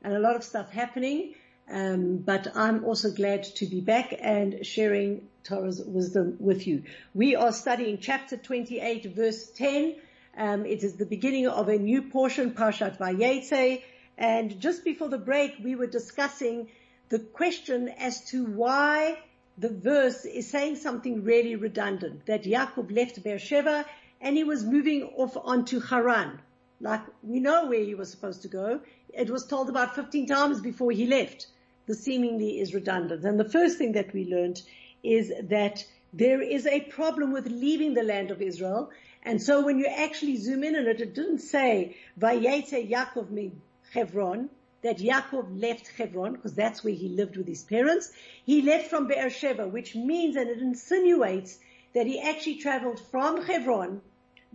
and 0.02 0.14
a 0.14 0.18
lot 0.18 0.36
of 0.36 0.44
stuff 0.44 0.70
happening. 0.70 1.34
Um, 1.68 2.18
but 2.18 2.56
I'm 2.56 2.84
also 2.84 3.10
glad 3.10 3.44
to 3.56 3.66
be 3.66 3.80
back 3.80 4.14
and 4.20 4.64
sharing 4.64 5.28
Torah's 5.42 5.80
wisdom 5.80 6.36
with 6.38 6.66
you. 6.66 6.84
We 7.12 7.34
are 7.34 7.52
studying 7.52 7.98
chapter 7.98 8.36
28 8.36 9.16
verse 9.16 9.50
10. 9.50 9.96
Um, 10.36 10.66
it 10.66 10.84
is 10.84 10.94
the 10.94 11.06
beginning 11.06 11.48
of 11.48 11.68
a 11.68 11.78
new 11.78 12.02
portion, 12.02 12.52
Parshat 12.52 12.98
Vayetze. 12.98 13.82
And 14.18 14.60
just 14.60 14.84
before 14.84 15.08
the 15.08 15.18
break, 15.18 15.54
we 15.62 15.74
were 15.74 15.86
discussing 15.86 16.68
the 17.08 17.18
question 17.18 17.88
as 17.88 18.24
to 18.30 18.44
why 18.44 19.18
the 19.58 19.70
verse 19.70 20.24
is 20.24 20.48
saying 20.48 20.76
something 20.76 21.24
really 21.24 21.56
redundant, 21.56 22.26
that 22.26 22.44
Yaakov 22.44 22.94
left 22.94 23.22
Beersheba 23.22 23.86
and 24.20 24.36
he 24.36 24.44
was 24.44 24.64
moving 24.64 25.04
off 25.16 25.36
onto 25.36 25.80
Haran. 25.80 26.40
Like, 26.80 27.02
we 27.22 27.40
know 27.40 27.66
where 27.66 27.84
he 27.84 27.94
was 27.94 28.10
supposed 28.10 28.42
to 28.42 28.48
go. 28.48 28.80
It 29.14 29.30
was 29.30 29.46
told 29.46 29.70
about 29.70 29.94
15 29.94 30.26
times 30.26 30.60
before 30.60 30.90
he 30.90 31.06
left. 31.06 31.46
The 31.86 31.94
seemingly 31.94 32.60
is 32.60 32.74
redundant. 32.74 33.24
And 33.24 33.40
the 33.40 33.48
first 33.48 33.78
thing 33.78 33.92
that 33.92 34.12
we 34.12 34.26
learned 34.26 34.60
is 35.02 35.32
that 35.44 35.84
there 36.12 36.42
is 36.42 36.66
a 36.66 36.80
problem 36.80 37.32
with 37.32 37.46
leaving 37.46 37.94
the 37.94 38.02
land 38.02 38.30
of 38.30 38.42
Israel. 38.42 38.90
And 39.22 39.40
so 39.42 39.64
when 39.64 39.78
you 39.78 39.86
actually 39.86 40.36
zoom 40.36 40.64
in 40.64 40.76
on 40.76 40.86
it, 40.86 41.00
it 41.00 41.14
didn't 41.14 41.38
say, 41.38 41.96
Vayetze 42.18 42.90
Yaakov 42.90 43.30
mi 43.30 43.52
Hebron, 43.92 44.50
that 44.86 44.98
Yaakov 44.98 45.60
left 45.60 45.88
Hebron, 45.98 46.34
because 46.34 46.54
that's 46.54 46.84
where 46.84 46.94
he 46.94 47.08
lived 47.08 47.36
with 47.36 47.48
his 47.48 47.64
parents. 47.64 48.12
He 48.44 48.62
left 48.62 48.88
from 48.88 49.08
Beersheba, 49.08 49.66
which 49.66 49.96
means, 49.96 50.36
and 50.36 50.48
it 50.48 50.60
insinuates 50.60 51.58
that 51.92 52.06
he 52.06 52.20
actually 52.20 52.58
traveled 52.58 53.00
from 53.10 53.42
Hebron 53.42 54.00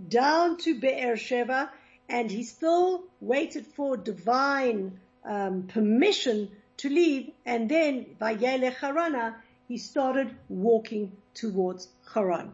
down 0.08 0.58
to 0.60 0.80
Beersheba, 0.80 1.70
and 2.08 2.32
he 2.32 2.44
still 2.44 3.04
waited 3.20 3.66
for 3.68 3.98
divine 3.98 5.00
um, 5.26 5.64
permission 5.68 6.50
to 6.78 6.90
leave, 6.90 7.32
and 7.46 7.70
then 7.70 8.06
by 8.18 8.36
Vayele 8.36 8.74
Harana, 8.74 9.36
he 9.68 9.78
started 9.78 10.34
walking 10.50 11.12
towards 11.34 11.90
Haran. 12.14 12.54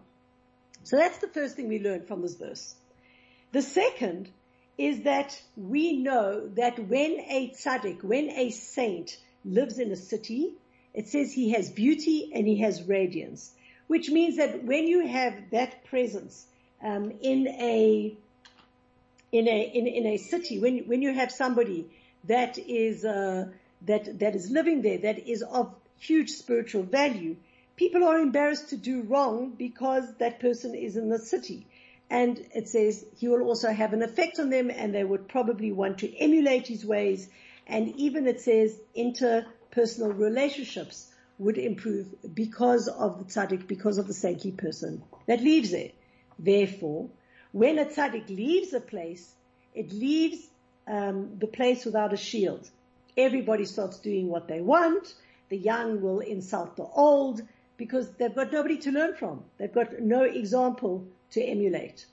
So 0.83 0.97
that's 0.97 1.19
the 1.19 1.27
first 1.27 1.55
thing 1.55 1.67
we 1.67 1.79
learn 1.79 2.05
from 2.05 2.21
this 2.21 2.35
verse. 2.35 2.75
The 3.51 3.61
second 3.61 4.29
is 4.77 5.03
that 5.03 5.41
we 5.55 5.97
know 5.97 6.47
that 6.49 6.77
when 6.87 7.19
a 7.29 7.51
tzaddik, 7.55 8.03
when 8.03 8.29
a 8.29 8.51
saint 8.51 9.17
lives 9.43 9.79
in 9.79 9.91
a 9.91 9.95
city, 9.95 10.53
it 10.93 11.07
says 11.07 11.33
he 11.33 11.51
has 11.51 11.69
beauty 11.69 12.31
and 12.33 12.47
he 12.47 12.57
has 12.57 12.83
radiance, 12.83 13.53
which 13.87 14.09
means 14.09 14.37
that 14.37 14.63
when 14.63 14.87
you 14.87 15.07
have 15.07 15.49
that 15.51 15.85
presence 15.85 16.45
um, 16.83 17.11
in 17.21 17.47
a 17.47 18.15
in 19.31 19.47
a 19.47 19.61
in, 19.61 19.87
in 19.87 20.05
a 20.05 20.17
city, 20.17 20.59
when 20.59 20.79
when 20.87 21.01
you 21.01 21.13
have 21.13 21.31
somebody 21.31 21.89
that 22.25 22.57
is 22.57 23.03
uh, 23.03 23.47
that 23.83 24.19
that 24.19 24.35
is 24.35 24.51
living 24.51 24.81
there, 24.81 24.99
that 24.99 25.27
is 25.27 25.41
of 25.41 25.73
huge 25.99 26.29
spiritual 26.29 26.83
value, 26.83 27.35
people 27.75 28.03
are 28.03 28.19
embarrassed 28.19 28.69
to 28.69 28.77
do 28.77 29.01
wrong 29.01 29.51
because 29.57 30.13
that 30.15 30.39
person 30.39 30.75
is 30.75 30.97
in 30.97 31.09
the 31.09 31.19
city. 31.19 31.65
And 32.09 32.39
it 32.55 32.69
says 32.69 33.05
he 33.17 33.27
will 33.27 33.41
also 33.41 33.71
have 33.71 33.93
an 33.93 34.01
effect 34.01 34.39
on 34.39 34.49
them 34.49 34.69
and 34.69 34.93
they 34.93 35.03
would 35.03 35.27
probably 35.27 35.71
want 35.71 35.99
to 35.99 36.17
emulate 36.17 36.67
his 36.67 36.85
ways. 36.85 37.29
And 37.67 37.93
even 37.97 38.27
it 38.27 38.39
says 38.39 38.79
interpersonal 38.95 40.17
relationships 40.17 41.11
would 41.37 41.57
improve 41.57 42.07
because 42.33 42.87
of 42.87 43.19
the 43.19 43.25
tzaddik, 43.25 43.67
because 43.67 43.97
of 43.97 44.07
the 44.07 44.13
saintly 44.13 44.51
person 44.51 45.03
that 45.27 45.41
leaves 45.41 45.71
there. 45.71 45.91
Therefore, 46.39 47.09
when 47.51 47.77
a 47.77 47.85
tzaddik 47.85 48.29
leaves 48.29 48.73
a 48.73 48.79
place, 48.79 49.33
it 49.75 49.91
leaves 49.91 50.47
um, 50.87 51.37
the 51.39 51.47
place 51.47 51.85
without 51.85 52.13
a 52.13 52.17
shield. 52.17 52.69
Everybody 53.15 53.65
starts 53.65 53.99
doing 53.99 54.29
what 54.29 54.47
they 54.47 54.61
want. 54.61 55.13
The 55.49 55.57
young 55.57 56.01
will 56.01 56.19
insult 56.19 56.75
the 56.75 56.83
old 56.83 57.41
because 57.77 58.09
they've 58.13 58.33
got 58.33 58.51
nobody 58.51 58.77
to 58.77 58.91
learn 58.91 59.15
from. 59.15 59.43
They've 59.57 59.73
got 59.73 59.99
no 59.99 60.23
example 60.23 61.07
to 61.31 61.41
emulate. 61.41 62.05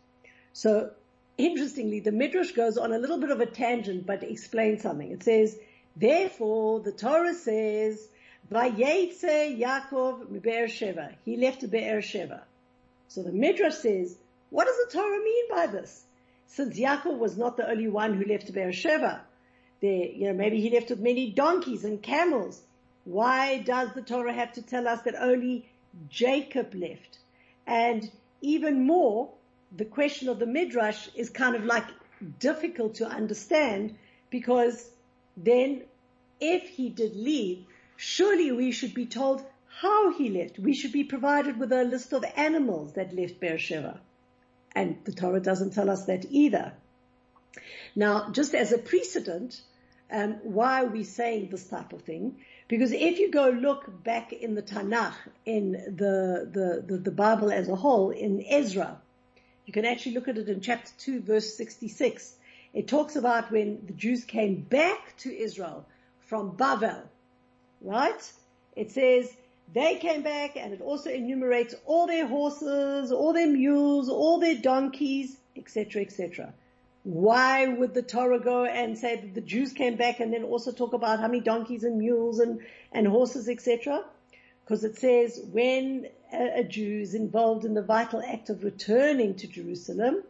So 0.52 0.90
interestingly, 1.36 2.00
the 2.00 2.12
Midrash 2.12 2.52
goes 2.52 2.78
on 2.78 2.92
a 2.92 2.98
little 2.98 3.18
bit 3.18 3.30
of 3.30 3.40
a 3.40 3.46
tangent, 3.46 4.06
but 4.06 4.22
explains 4.22 4.82
something. 4.82 5.10
It 5.10 5.22
says, 5.22 5.58
therefore, 5.96 6.80
the 6.80 6.92
Torah 6.92 7.34
says, 7.34 8.08
Vayetze 8.50 9.58
Yaakov 9.58 10.42
Be'er 10.42 10.66
Sheva. 10.66 11.14
He 11.24 11.36
left 11.36 11.68
Be'er 11.70 12.00
Sheva. 12.00 12.42
So 13.08 13.22
the 13.22 13.32
Midrash 13.32 13.74
says, 13.74 14.16
what 14.50 14.66
does 14.66 14.76
the 14.76 14.98
Torah 14.98 15.22
mean 15.22 15.44
by 15.50 15.66
this? 15.66 16.04
Since 16.46 16.78
Yaakov 16.78 17.18
was 17.18 17.36
not 17.36 17.56
the 17.56 17.68
only 17.68 17.88
one 17.88 18.14
who 18.14 18.24
left 18.30 18.52
Be'er 18.52 18.72
Sheva, 18.72 19.20
there, 19.80 20.06
you 20.06 20.28
know, 20.28 20.34
maybe 20.34 20.60
he 20.60 20.70
left 20.70 20.90
with 20.90 21.00
many 21.00 21.30
donkeys 21.30 21.84
and 21.84 22.02
camels. 22.02 22.60
Why 23.04 23.58
does 23.58 23.90
the 23.94 24.02
Torah 24.02 24.32
have 24.32 24.52
to 24.52 24.62
tell 24.62 24.86
us 24.88 25.02
that 25.02 25.14
only 25.18 25.68
Jacob 26.08 26.74
left? 26.74 27.18
And 27.66 28.10
even 28.44 28.86
more, 28.86 29.32
the 29.76 29.84
question 29.84 30.28
of 30.28 30.38
the 30.38 30.46
Midrash 30.46 31.08
is 31.14 31.30
kind 31.30 31.56
of 31.56 31.64
like 31.64 31.86
difficult 32.38 32.96
to 32.96 33.06
understand 33.06 33.96
because 34.30 34.88
then 35.36 35.82
if 36.40 36.68
he 36.68 36.90
did 36.90 37.16
leave, 37.16 37.64
surely 37.96 38.52
we 38.52 38.70
should 38.70 38.94
be 38.94 39.06
told 39.06 39.44
how 39.80 40.12
he 40.12 40.28
left. 40.30 40.58
We 40.58 40.74
should 40.74 40.92
be 40.92 41.04
provided 41.04 41.58
with 41.58 41.72
a 41.72 41.84
list 41.84 42.12
of 42.12 42.24
animals 42.36 42.92
that 42.92 43.14
left 43.14 43.40
Beersheba. 43.40 44.00
And 44.72 44.98
the 45.04 45.12
Torah 45.12 45.40
doesn't 45.40 45.72
tell 45.72 45.90
us 45.90 46.04
that 46.06 46.26
either. 46.30 46.72
Now, 47.96 48.30
just 48.30 48.54
as 48.54 48.72
a 48.72 48.78
precedent, 48.78 49.60
um, 50.10 50.34
why 50.42 50.82
are 50.82 50.88
we 50.88 51.04
saying 51.04 51.48
this 51.50 51.66
type 51.68 51.92
of 51.92 52.02
thing? 52.02 52.44
Because 52.66 52.92
if 52.92 53.18
you 53.18 53.30
go 53.30 53.50
look 53.50 54.02
back 54.02 54.32
in 54.32 54.54
the 54.54 54.62
Tanakh, 54.62 55.14
in 55.44 55.72
the, 55.72 56.48
the, 56.50 56.84
the, 56.86 56.96
the 56.98 57.10
Bible 57.10 57.50
as 57.52 57.68
a 57.68 57.76
whole, 57.76 58.10
in 58.10 58.44
Ezra, 58.48 58.98
you 59.66 59.72
can 59.72 59.84
actually 59.84 60.12
look 60.14 60.28
at 60.28 60.38
it 60.38 60.48
in 60.48 60.60
chapter 60.60 60.90
2 60.98 61.20
verse 61.20 61.54
66. 61.56 62.36
It 62.72 62.88
talks 62.88 63.16
about 63.16 63.50
when 63.52 63.84
the 63.86 63.92
Jews 63.92 64.24
came 64.24 64.62
back 64.62 65.16
to 65.18 65.34
Israel 65.34 65.86
from 66.20 66.56
Bavel, 66.56 67.02
right? 67.80 68.32
It 68.76 68.90
says 68.90 69.32
they 69.72 69.96
came 69.96 70.22
back 70.22 70.56
and 70.56 70.72
it 70.72 70.80
also 70.80 71.10
enumerates 71.10 71.74
all 71.84 72.06
their 72.06 72.26
horses, 72.26 73.12
all 73.12 73.32
their 73.32 73.46
mules, 73.46 74.08
all 74.08 74.38
their 74.38 74.56
donkeys, 74.56 75.36
etc., 75.56 76.02
etc. 76.02 76.52
Why 77.04 77.66
would 77.66 77.92
the 77.92 78.02
Torah 78.02 78.40
go 78.40 78.64
and 78.64 78.96
say 78.98 79.16
that 79.16 79.34
the 79.34 79.42
Jews 79.42 79.74
came 79.74 79.96
back 79.96 80.20
and 80.20 80.32
then 80.32 80.42
also 80.42 80.72
talk 80.72 80.94
about 80.94 81.20
how 81.20 81.26
many 81.26 81.40
donkeys 81.40 81.84
and 81.84 81.98
mules 81.98 82.38
and, 82.38 82.60
and 82.92 83.06
horses, 83.06 83.46
etc.? 83.46 84.04
Because 84.64 84.84
it 84.84 84.96
says 84.96 85.38
when 85.52 86.08
a, 86.32 86.60
a 86.60 86.64
Jew 86.64 87.00
is 87.00 87.14
involved 87.14 87.66
in 87.66 87.74
the 87.74 87.82
vital 87.82 88.22
act 88.26 88.48
of 88.48 88.64
returning 88.64 89.34
to 89.36 89.46
Jerusalem, 89.46 90.22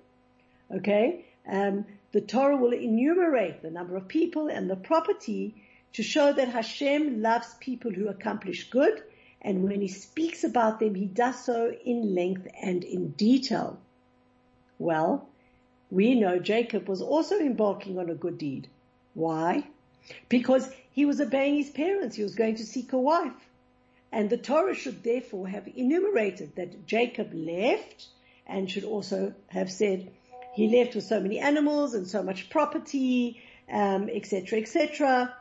okay, 0.69 1.25
um, 1.49 1.85
the 2.11 2.21
Torah 2.21 2.57
will 2.57 2.75
enumerate 2.75 3.63
the 3.63 3.71
number 3.71 3.97
of 3.97 4.09
people 4.09 4.49
and 4.49 4.69
the 4.69 4.75
property 4.75 5.55
to 5.93 6.03
show 6.03 6.33
that 6.33 6.49
Hashem 6.49 7.23
loves 7.23 7.55
people 7.61 7.93
who 7.93 8.09
accomplish 8.09 8.69
good, 8.71 9.01
and 9.41 9.63
when 9.63 9.81
he 9.81 9.87
speaks 9.87 10.43
about 10.43 10.81
them, 10.81 10.97
he 10.97 11.07
does 11.07 11.45
so 11.45 11.73
in 11.85 12.17
length 12.17 12.49
and 12.61 12.83
in 12.83 13.11
detail. 13.11 13.79
Well, 14.81 15.29
we 15.95 16.17
know 16.17 16.41
Jacob 16.41 16.89
was 16.89 17.01
also 17.01 17.39
embarking 17.39 17.99
on 18.01 18.11
a 18.11 18.15
good 18.15 18.37
deed. 18.37 18.67
Why? 19.15 19.65
Because 20.29 20.69
he 20.91 21.05
was 21.05 21.21
obeying 21.21 21.57
his 21.57 21.71
parents. 21.71 22.17
He 22.17 22.25
was 22.25 22.35
going 22.35 22.57
to 22.57 22.67
seek 22.67 22.93
a 22.93 22.99
wife. 22.99 23.49
And 24.11 24.29
the 24.29 24.37
Torah 24.37 24.75
should 24.75 25.05
therefore 25.05 25.47
have 25.47 25.69
enumerated 25.69 26.57
that 26.57 26.87
Jacob 26.87 27.33
left 27.33 28.09
and 28.45 28.69
should 28.69 28.85
also 28.85 29.35
have 29.49 29.71
said 29.71 30.11
he 30.55 30.77
left 30.77 30.97
with 30.97 31.05
so 31.05 31.21
many 31.21 31.39
animals 31.39 31.95
and 31.95 32.09
so 32.09 32.23
much 32.23 32.51
property, 32.51 33.41
um, 33.71 34.09
etc., 34.13 34.59
etc. 34.59 35.35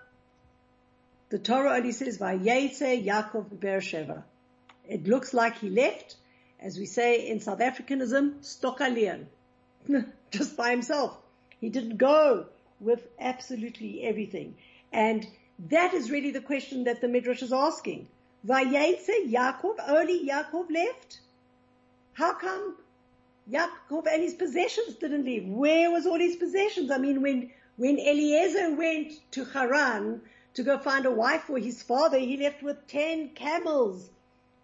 The 1.29 1.39
Torah 1.39 1.77
only 1.77 1.91
says, 1.91 2.19
"Vayetze 2.19 3.03
Yaakov 3.03 3.59
Beersheba." 3.59 4.23
It 4.87 5.07
looks 5.07 5.33
like 5.33 5.57
he 5.57 5.69
left, 5.69 6.15
as 6.59 6.77
we 6.77 6.85
say 6.85 7.27
in 7.27 7.39
South 7.39 7.59
Africanism, 7.59 8.41
stokalleen. 8.41 9.25
just 10.31 10.57
by 10.57 10.71
himself. 10.71 11.17
He 11.59 11.69
didn't 11.69 11.97
go 11.97 12.47
with 12.79 13.07
absolutely 13.19 14.03
everything. 14.03 14.55
And 14.91 15.25
that 15.69 15.93
is 15.93 16.11
really 16.11 16.31
the 16.31 16.41
question 16.41 16.85
that 16.85 17.01
the 17.01 17.07
Midrash 17.07 17.41
is 17.41 17.53
asking. 17.53 18.07
Vayetze 18.45 19.31
Yaakov, 19.31 19.77
only 19.87 20.27
Yaakov 20.27 20.69
left? 20.69 21.19
How 22.13 22.33
come 22.33 22.75
Yaakov 23.49 24.07
and 24.11 24.21
his 24.21 24.33
possessions 24.33 24.95
didn't 24.95 25.25
leave? 25.25 25.47
Where 25.47 25.91
was 25.91 26.05
all 26.05 26.19
his 26.19 26.35
possessions? 26.35 26.91
I 26.91 26.97
mean, 26.97 27.21
when, 27.21 27.51
when 27.77 27.97
Eliezer 27.99 28.75
went 28.75 29.13
to 29.31 29.45
Haran 29.45 30.21
to 30.55 30.63
go 30.63 30.77
find 30.77 31.05
a 31.05 31.11
wife 31.11 31.43
for 31.43 31.57
his 31.57 31.81
father, 31.81 32.19
he 32.19 32.37
left 32.37 32.61
with 32.61 32.85
10 32.87 33.29
camels 33.29 34.09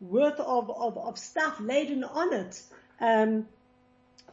worth 0.02 0.40
of, 0.40 0.70
of, 0.70 0.98
of 0.98 1.18
stuff 1.18 1.60
laden 1.60 2.04
on 2.04 2.34
it. 2.34 2.62
Um, 3.00 3.48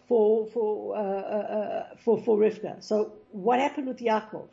for 0.08 0.46
for 0.46 0.96
uh, 0.96 1.00
uh, 1.00 1.02
uh, 1.02 1.96
for 2.04 2.18
for 2.22 2.36
Rivka. 2.36 2.82
So 2.82 3.12
what 3.32 3.58
happened 3.60 3.88
with 3.88 3.98
Yaakov? 3.98 4.48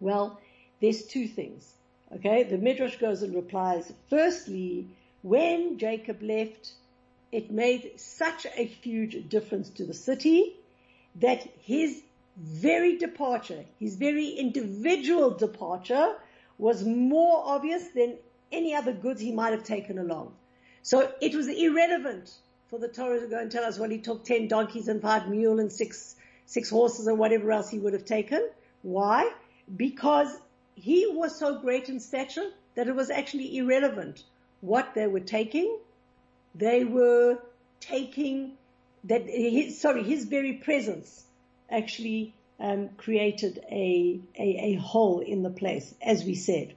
Well, 0.00 0.40
there's 0.80 1.04
two 1.04 1.26
things. 1.26 1.72
Okay, 2.14 2.42
the 2.44 2.56
Midrash 2.56 2.96
goes 2.96 3.22
and 3.22 3.34
replies. 3.34 3.92
Firstly, 4.08 4.86
when 5.22 5.78
Jacob 5.78 6.22
left, 6.22 6.72
it 7.32 7.50
made 7.50 7.92
such 7.96 8.46
a 8.46 8.64
huge 8.64 9.28
difference 9.28 9.68
to 9.70 9.84
the 9.84 9.92
city 9.92 10.56
that 11.16 11.46
his 11.60 12.02
very 12.36 12.96
departure, 12.96 13.64
his 13.78 13.96
very 13.96 14.28
individual 14.30 15.30
departure, 15.30 16.14
was 16.56 16.84
more 16.84 17.42
obvious 17.44 17.88
than 17.88 18.16
any 18.50 18.74
other 18.74 18.92
goods 18.92 19.20
he 19.20 19.32
might 19.32 19.52
have 19.52 19.64
taken 19.64 19.98
along. 19.98 20.32
So 20.82 21.12
it 21.20 21.34
was 21.34 21.48
irrelevant 21.48 22.32
for 22.68 22.78
the 22.78 22.88
Torah 22.88 23.20
to 23.20 23.26
go 23.26 23.38
and 23.38 23.50
tell 23.50 23.64
us, 23.64 23.78
well, 23.78 23.90
he 23.90 23.98
took 23.98 24.24
10 24.24 24.48
donkeys 24.48 24.88
and 24.88 25.00
five 25.00 25.28
mule 25.28 25.58
and 25.58 25.72
six, 25.72 26.16
six 26.46 26.68
horses 26.68 27.06
and 27.06 27.18
whatever 27.18 27.50
else 27.50 27.70
he 27.70 27.78
would 27.78 27.94
have 27.94 28.04
taken. 28.04 28.48
Why? 28.82 29.32
Because 29.74 30.36
he 30.74 31.06
was 31.06 31.38
so 31.38 31.58
great 31.58 31.88
in 31.88 31.98
stature 32.00 32.50
that 32.74 32.88
it 32.88 32.94
was 32.94 33.10
actually 33.10 33.56
irrelevant 33.56 34.22
what 34.60 34.94
they 34.94 35.06
were 35.06 35.20
taking. 35.20 35.78
They 36.54 36.84
were 36.84 37.38
taking 37.80 38.52
that 39.04 39.26
his, 39.26 39.80
sorry, 39.80 40.02
his 40.02 40.24
very 40.24 40.54
presence 40.54 41.24
actually 41.70 42.34
um, 42.60 42.90
created 42.96 43.58
a, 43.70 44.20
a, 44.38 44.42
a 44.42 44.74
hole 44.74 45.20
in 45.20 45.42
the 45.42 45.50
place, 45.50 45.94
as 46.02 46.24
we 46.24 46.34
said. 46.34 46.74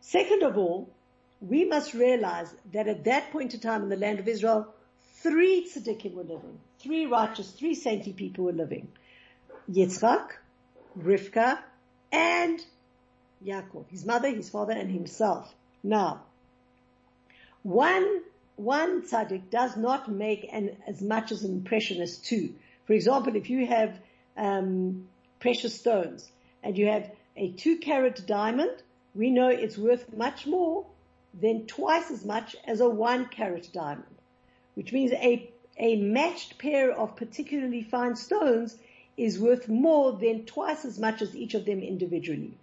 Second 0.00 0.42
of 0.42 0.58
all, 0.58 0.90
we 1.40 1.64
must 1.64 1.94
realize 1.94 2.54
that 2.72 2.88
at 2.88 3.04
that 3.04 3.30
point 3.30 3.54
in 3.54 3.60
time 3.60 3.82
in 3.82 3.88
the 3.88 3.96
land 3.96 4.18
of 4.18 4.28
Israel, 4.28 4.73
three 5.24 5.66
tzaddikim 5.66 6.12
were 6.12 6.22
living, 6.22 6.58
three 6.78 7.06
righteous, 7.06 7.50
three 7.50 7.74
saintly 7.74 8.12
people 8.12 8.44
were 8.44 8.52
living. 8.52 8.88
Yitzchak, 9.70 10.28
Rivka, 10.98 11.58
and 12.12 12.60
Yaakov, 13.44 13.88
his 13.88 14.04
mother, 14.04 14.28
his 14.28 14.50
father, 14.50 14.74
and 14.74 14.90
himself. 14.90 15.52
Now, 15.82 16.24
one, 17.62 18.20
one 18.56 19.02
tzaddik 19.02 19.48
does 19.48 19.78
not 19.78 20.10
make 20.10 20.46
an, 20.52 20.76
as 20.86 21.00
much 21.00 21.32
as 21.32 21.42
an 21.42 21.52
impression 21.52 22.02
as 22.02 22.18
two. 22.18 22.54
For 22.86 22.92
example, 22.92 23.34
if 23.34 23.48
you 23.48 23.66
have 23.66 23.98
um, 24.36 25.08
precious 25.40 25.74
stones 25.80 26.30
and 26.62 26.76
you 26.76 26.88
have 26.88 27.10
a 27.34 27.50
two 27.52 27.78
carat 27.78 28.26
diamond, 28.26 28.82
we 29.14 29.30
know 29.30 29.48
it's 29.48 29.78
worth 29.78 30.14
much 30.14 30.46
more 30.46 30.84
than 31.40 31.66
twice 31.66 32.10
as 32.10 32.26
much 32.26 32.54
as 32.66 32.80
a 32.80 32.88
one 32.88 33.26
carat 33.26 33.70
diamond, 33.72 34.13
which 34.74 34.92
means 34.92 35.12
a, 35.12 35.50
a 35.78 35.96
matched 35.96 36.58
pair 36.58 36.92
of 36.92 37.16
particularly 37.16 37.82
fine 37.82 38.16
stones 38.16 38.76
is 39.16 39.38
worth 39.38 39.68
more 39.68 40.12
than 40.12 40.44
twice 40.44 40.84
as 40.84 40.98
much 40.98 41.22
as 41.22 41.36
each 41.36 41.54
of 41.54 41.64
them 41.64 41.80
individually. 41.80 42.58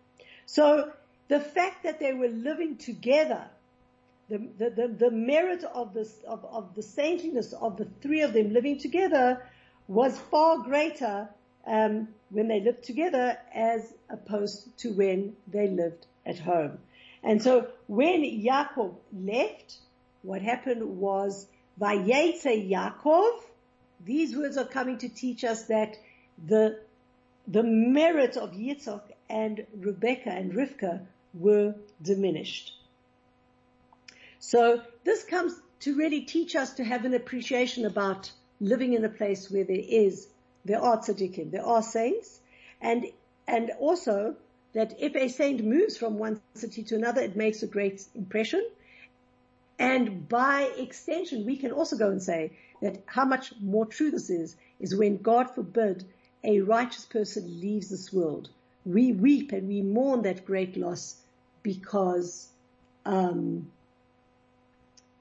So 0.45 0.91
the 1.27 1.39
fact 1.39 1.83
that 1.83 1.99
they 1.99 2.13
were 2.13 2.27
living 2.27 2.77
together, 2.77 3.45
the, 4.29 4.37
the, 4.57 4.69
the, 4.69 4.87
the 4.87 5.11
merit 5.11 5.63
of 5.63 5.93
this, 5.93 6.13
of, 6.27 6.43
of 6.45 6.75
the 6.75 6.83
saintliness 6.83 7.53
of 7.53 7.77
the 7.77 7.87
three 8.01 8.21
of 8.21 8.33
them 8.33 8.53
living 8.53 8.77
together 8.79 9.41
was 9.87 10.17
far 10.17 10.59
greater 10.59 11.29
um, 11.65 12.09
when 12.29 12.47
they 12.47 12.59
lived 12.59 12.83
together 12.83 13.37
as 13.53 13.93
opposed 14.09 14.77
to 14.79 14.91
when 14.91 15.35
they 15.47 15.67
lived 15.67 16.05
at 16.25 16.39
home. 16.39 16.79
And 17.23 17.41
so 17.41 17.67
when 17.87 18.23
Yaakov 18.23 18.95
left, 19.13 19.77
what 20.23 20.41
happened 20.41 20.97
was 20.97 21.47
Vayetze 21.81 22.69
Yaakov. 22.69 23.39
These 24.05 24.37
words 24.37 24.57
are 24.57 24.65
coming 24.65 24.99
to 24.99 25.09
teach 25.09 25.43
us 25.43 25.63
that 25.65 25.97
the 26.47 26.79
the 27.47 27.63
merit 27.63 28.37
of 28.37 28.53
Yitzhak 28.53 29.01
and 29.29 29.65
Rebecca 29.75 30.29
and 30.29 30.53
Rivka 30.53 31.01
were 31.33 31.73
diminished. 32.01 32.73
So 34.39 34.81
this 35.03 35.23
comes 35.23 35.59
to 35.81 35.95
really 35.95 36.21
teach 36.21 36.55
us 36.55 36.73
to 36.75 36.83
have 36.83 37.05
an 37.05 37.13
appreciation 37.13 37.85
about 37.85 38.31
living 38.59 38.93
in 38.93 39.03
a 39.03 39.09
place 39.09 39.49
where 39.49 39.63
there 39.63 39.85
is, 39.87 40.27
there 40.65 40.81
are 40.81 40.97
tzaddikim, 40.97 41.51
there 41.51 41.65
are 41.65 41.81
saints, 41.81 42.39
and, 42.79 43.05
and 43.47 43.71
also 43.79 44.35
that 44.73 44.95
if 44.99 45.15
a 45.15 45.27
saint 45.27 45.63
moves 45.63 45.97
from 45.97 46.19
one 46.19 46.39
city 46.53 46.83
to 46.83 46.95
another, 46.95 47.21
it 47.21 47.35
makes 47.35 47.63
a 47.63 47.67
great 47.67 48.03
impression. 48.13 48.63
And 49.81 50.29
by 50.29 50.71
extension, 50.77 51.43
we 51.43 51.57
can 51.57 51.71
also 51.71 51.97
go 51.97 52.09
and 52.09 52.21
say 52.21 52.51
that 52.83 53.01
how 53.07 53.25
much 53.25 53.51
more 53.59 53.87
true 53.87 54.11
this 54.11 54.29
is, 54.29 54.55
is 54.79 54.95
when 54.95 55.17
God 55.17 55.49
forbid 55.49 56.05
a 56.43 56.61
righteous 56.61 57.05
person 57.05 57.59
leaves 57.59 57.89
this 57.89 58.13
world. 58.13 58.49
We 58.85 59.11
weep 59.11 59.51
and 59.51 59.67
we 59.67 59.81
mourn 59.81 60.21
that 60.21 60.45
great 60.45 60.77
loss 60.77 61.15
because 61.63 62.47
um, 63.07 63.71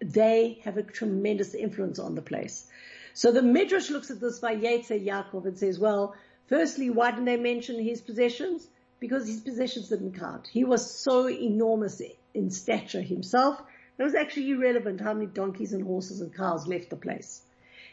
they 0.01 0.61
have 0.65 0.77
a 0.77 0.83
tremendous 0.83 1.55
influence 1.55 1.99
on 1.99 2.15
the 2.15 2.23
place. 2.23 2.67
So 3.15 3.33
the 3.33 3.43
Midrash 3.43 3.89
looks 3.89 4.11
at 4.11 4.21
this 4.21 4.41
Vayetze 4.41 5.05
Yaakov 5.07 5.47
and 5.47 5.59
says, 5.59 5.79
well, 5.79 6.15
firstly, 6.49 6.91
why 6.91 7.13
didn't 7.13 7.25
they 7.25 7.39
mention 7.39 7.83
his 7.83 8.03
possessions? 8.03 8.67
because 9.01 9.27
his 9.27 9.41
possessions 9.41 9.89
didn't 9.89 10.19
count. 10.19 10.47
He 10.47 10.63
was 10.63 10.95
so 10.95 11.29
enormous 11.29 12.01
in 12.35 12.51
stature 12.51 13.01
himself. 13.01 13.61
It 14.01 14.05
was 14.05 14.15
actually 14.15 14.49
irrelevant 14.49 15.03
how 15.03 15.13
many 15.13 15.27
donkeys 15.27 15.75
and 15.75 15.85
horses 15.85 16.23
and 16.23 16.35
cows 16.35 16.67
left 16.67 16.89
the 16.89 16.97
place. 16.97 17.43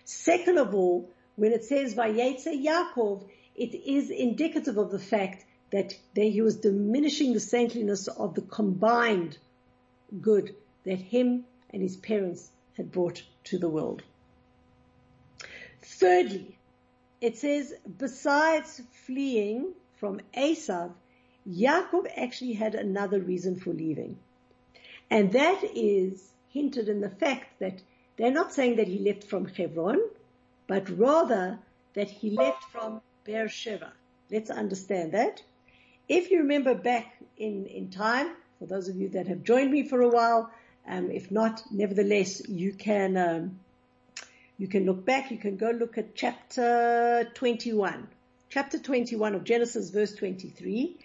Second 0.06 0.58
of 0.58 0.74
all, 0.74 1.10
when 1.36 1.52
it 1.52 1.66
says 1.66 1.96
Vayetze 1.96 2.48
Yaakov, 2.48 3.28
it 3.58 3.76
is 3.76 4.10
indicative 4.10 4.78
of 4.78 4.90
the 4.90 5.00
fact 5.00 5.44
that 5.72 5.94
he 6.16 6.42
was 6.42 6.56
diminishing 6.56 7.34
the 7.34 7.42
saintliness 7.42 8.08
of 8.08 8.36
the 8.36 8.42
combined 8.42 9.38
good 10.22 10.56
that 10.86 10.98
him 10.98 11.44
and 11.72 11.82
his 11.82 11.98
parents 11.98 12.52
had 12.78 12.90
brought 12.90 13.22
to 13.44 13.58
the 13.58 13.68
world. 13.68 14.02
Thirdly, 15.82 16.58
it 17.20 17.36
says, 17.38 17.74
besides 17.98 18.82
fleeing 19.06 19.74
from 19.98 20.22
Esav, 20.34 20.94
Yaakov 21.46 22.08
actually 22.16 22.54
had 22.54 22.76
another 22.76 23.20
reason 23.20 23.60
for 23.60 23.74
leaving. 23.74 24.18
And 25.10 25.32
that 25.34 25.64
is 25.64 26.32
hinted 26.50 26.90
in 26.90 27.02
the 27.02 27.10
fact 27.10 27.60
that 27.60 27.82
they're 28.18 28.32
not 28.32 28.54
saying 28.54 28.78
that 28.78 28.88
he 28.88 29.00
left 29.00 29.24
from 29.24 29.46
Hebron, 29.46 30.00
but 30.68 30.90
rather 30.90 31.60
that 31.94 32.10
he 32.10 32.32
left 32.32 32.64
from 32.66 33.02
Beersheba. 33.24 33.94
Let's 34.32 34.50
understand 34.50 35.14
that. 35.14 35.42
If 36.10 36.32
you 36.32 36.40
remember 36.40 36.74
back 36.74 37.18
in, 37.38 37.66
in 37.68 37.90
time, 37.90 38.32
for 38.60 38.66
those 38.66 38.90
of 38.90 38.96
you 38.96 39.10
that 39.10 39.28
have 39.28 39.44
joined 39.44 39.72
me 39.72 39.88
for 39.88 40.02
a 40.02 40.10
while, 40.10 40.52
um, 40.88 41.12
if 41.12 41.32
not, 41.32 41.62
nevertheless, 41.72 42.48
you 42.48 42.74
can 42.74 43.18
um, 43.18 43.60
you 44.58 44.68
can 44.68 44.86
look 44.86 45.06
back. 45.06 45.32
You 45.32 45.38
can 45.38 45.58
go 45.58 45.70
look 45.70 45.98
at 45.98 46.16
chapter 46.16 47.30
21 47.36 48.08
chapter 48.50 48.80
21 48.80 49.36
of 49.36 49.44
Genesis 49.44 49.90
verse 49.90 50.14
23, 50.14 50.98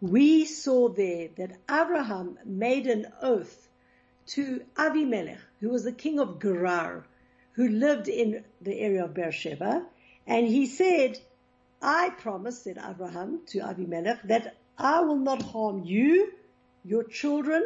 we 0.00 0.46
saw 0.46 0.88
there 0.88 1.28
that 1.36 1.58
Abraham 1.70 2.38
made 2.44 2.86
an 2.86 3.06
oath 3.20 3.68
to 4.28 4.62
Avimelech, 4.76 5.38
who 5.60 5.68
was 5.68 5.84
the 5.84 5.92
king 5.92 6.18
of 6.18 6.40
Gerar, 6.40 7.04
who 7.52 7.68
lived 7.68 8.08
in 8.08 8.44
the 8.62 8.78
area 8.78 9.04
of 9.04 9.14
Beersheba, 9.14 9.84
and 10.26 10.46
he 10.46 10.66
said, 10.66 11.18
I 11.82 12.10
promise, 12.10 12.62
said 12.62 12.78
Abraham 12.78 13.40
to 13.48 13.58
Avimelech, 13.58 14.22
that 14.24 14.56
I 14.78 15.00
will 15.00 15.18
not 15.18 15.42
harm 15.42 15.84
you, 15.84 16.32
your 16.84 17.04
children, 17.04 17.62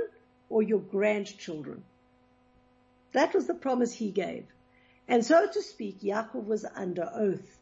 or 0.49 0.62
your 0.62 0.81
grandchildren. 0.81 1.85
That 3.12 3.33
was 3.33 3.47
the 3.47 3.55
promise 3.55 3.92
he 3.92 4.11
gave. 4.11 4.47
And 5.07 5.25
so 5.25 5.47
to 5.47 5.62
speak, 5.62 6.01
Yaakov 6.01 6.47
was 6.47 6.64
under 6.64 7.09
oath. 7.14 7.59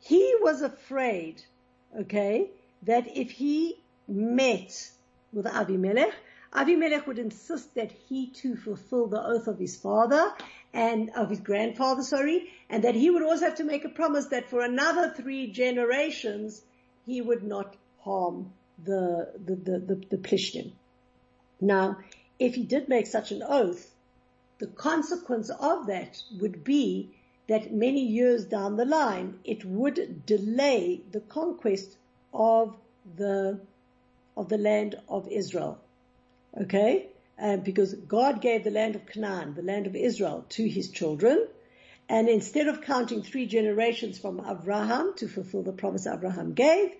He 0.00 0.34
was 0.40 0.62
afraid, 0.62 1.42
okay, 1.96 2.50
that 2.82 3.16
if 3.16 3.30
he 3.30 3.83
met 4.08 4.90
with 5.32 5.46
Avimelech, 5.46 6.12
Avimelech 6.52 7.06
would 7.06 7.18
insist 7.18 7.74
that 7.74 7.90
he 7.90 8.28
too 8.28 8.56
fulfill 8.56 9.06
the 9.08 9.22
oath 9.22 9.48
of 9.48 9.58
his 9.58 9.76
father 9.76 10.32
and 10.72 11.10
of 11.16 11.30
his 11.30 11.40
grandfather, 11.40 12.02
sorry, 12.02 12.50
and 12.70 12.84
that 12.84 12.94
he 12.94 13.10
would 13.10 13.22
also 13.22 13.46
have 13.46 13.56
to 13.56 13.64
make 13.64 13.84
a 13.84 13.88
promise 13.88 14.26
that 14.26 14.48
for 14.48 14.60
another 14.60 15.10
three 15.10 15.50
generations 15.50 16.62
he 17.06 17.20
would 17.20 17.42
not 17.42 17.76
harm 18.00 18.52
the 18.84 19.32
the 19.44 19.54
the 19.56 19.78
the, 19.78 19.94
the 20.10 20.16
Plishtim. 20.18 20.72
Now, 21.60 21.98
if 22.38 22.54
he 22.54 22.62
did 22.64 22.88
make 22.88 23.06
such 23.06 23.32
an 23.32 23.42
oath, 23.42 23.94
the 24.58 24.66
consequence 24.66 25.50
of 25.50 25.86
that 25.86 26.22
would 26.40 26.64
be 26.64 27.14
that 27.48 27.72
many 27.72 28.02
years 28.02 28.44
down 28.44 28.76
the 28.76 28.84
line, 28.84 29.38
it 29.44 29.64
would 29.64 30.24
delay 30.26 31.02
the 31.10 31.20
conquest 31.20 31.96
of 32.32 32.76
the, 33.16 33.60
of 34.36 34.48
the 34.48 34.58
land 34.58 34.96
of 35.08 35.28
Israel. 35.28 35.78
Okay? 36.60 37.08
Um, 37.38 37.60
because 37.60 37.94
God 37.94 38.40
gave 38.40 38.64
the 38.64 38.70
land 38.70 38.94
of 38.94 39.06
Canaan, 39.06 39.54
the 39.54 39.62
land 39.62 39.86
of 39.86 39.96
Israel, 39.96 40.44
to 40.50 40.68
his 40.68 40.90
children. 40.90 41.46
And 42.08 42.28
instead 42.28 42.68
of 42.68 42.82
counting 42.82 43.22
three 43.22 43.46
generations 43.46 44.18
from 44.18 44.44
Abraham 44.46 45.14
to 45.16 45.28
fulfill 45.28 45.62
the 45.62 45.72
promise 45.72 46.06
Abraham 46.06 46.52
gave, 46.52 46.92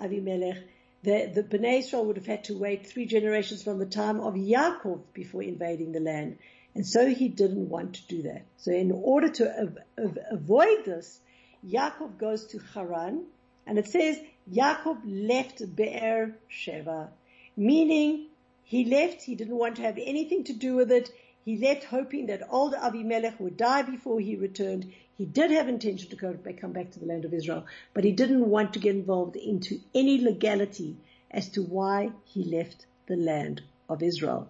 Avimelech, 0.00 0.62
the, 1.02 1.30
the 1.32 1.42
Bnei 1.42 1.78
Israel 1.78 2.06
would 2.06 2.16
have 2.16 2.26
had 2.26 2.44
to 2.44 2.58
wait 2.58 2.86
three 2.86 3.06
generations 3.06 3.62
from 3.62 3.78
the 3.78 3.86
time 3.86 4.20
of 4.20 4.34
Yaakov 4.34 5.00
before 5.14 5.42
invading 5.42 5.92
the 5.92 6.00
land. 6.00 6.38
And 6.74 6.86
so 6.86 7.06
he 7.08 7.28
didn't 7.28 7.68
want 7.68 7.94
to 7.94 8.06
do 8.08 8.22
that. 8.22 8.46
So 8.56 8.72
in 8.72 8.90
order 8.92 9.28
to 9.28 9.60
av- 9.62 9.78
av- 9.98 10.18
avoid 10.30 10.84
this, 10.84 11.20
Yaakov 11.66 12.18
goes 12.18 12.46
to 12.48 12.58
Haran, 12.74 13.26
and 13.68 13.78
it 13.78 13.86
says 13.86 14.18
Yaakov 14.50 15.02
left 15.04 15.76
Be'er 15.76 16.34
Sheva, 16.50 17.08
meaning 17.54 18.28
he 18.64 18.86
left. 18.86 19.22
He 19.22 19.34
didn't 19.34 19.58
want 19.58 19.76
to 19.76 19.82
have 19.82 19.98
anything 19.98 20.44
to 20.44 20.54
do 20.54 20.74
with 20.74 20.90
it. 20.90 21.10
He 21.44 21.58
left 21.58 21.84
hoping 21.84 22.26
that 22.26 22.48
old 22.50 22.74
Abimelech 22.74 23.38
would 23.38 23.58
die 23.58 23.82
before 23.82 24.20
he 24.20 24.36
returned. 24.36 24.90
He 25.18 25.26
did 25.26 25.50
have 25.50 25.68
intention 25.68 26.08
to 26.10 26.16
go 26.16 26.32
back, 26.32 26.60
come 26.60 26.72
back 26.72 26.90
to 26.92 26.98
the 26.98 27.06
land 27.06 27.26
of 27.26 27.34
Israel, 27.34 27.66
but 27.92 28.04
he 28.04 28.12
didn't 28.12 28.48
want 28.48 28.72
to 28.72 28.78
get 28.78 28.94
involved 28.94 29.36
into 29.36 29.80
any 29.94 30.18
legality 30.18 30.96
as 31.30 31.50
to 31.50 31.62
why 31.62 32.10
he 32.24 32.44
left 32.44 32.86
the 33.06 33.16
land 33.16 33.62
of 33.88 34.02
Israel. 34.02 34.48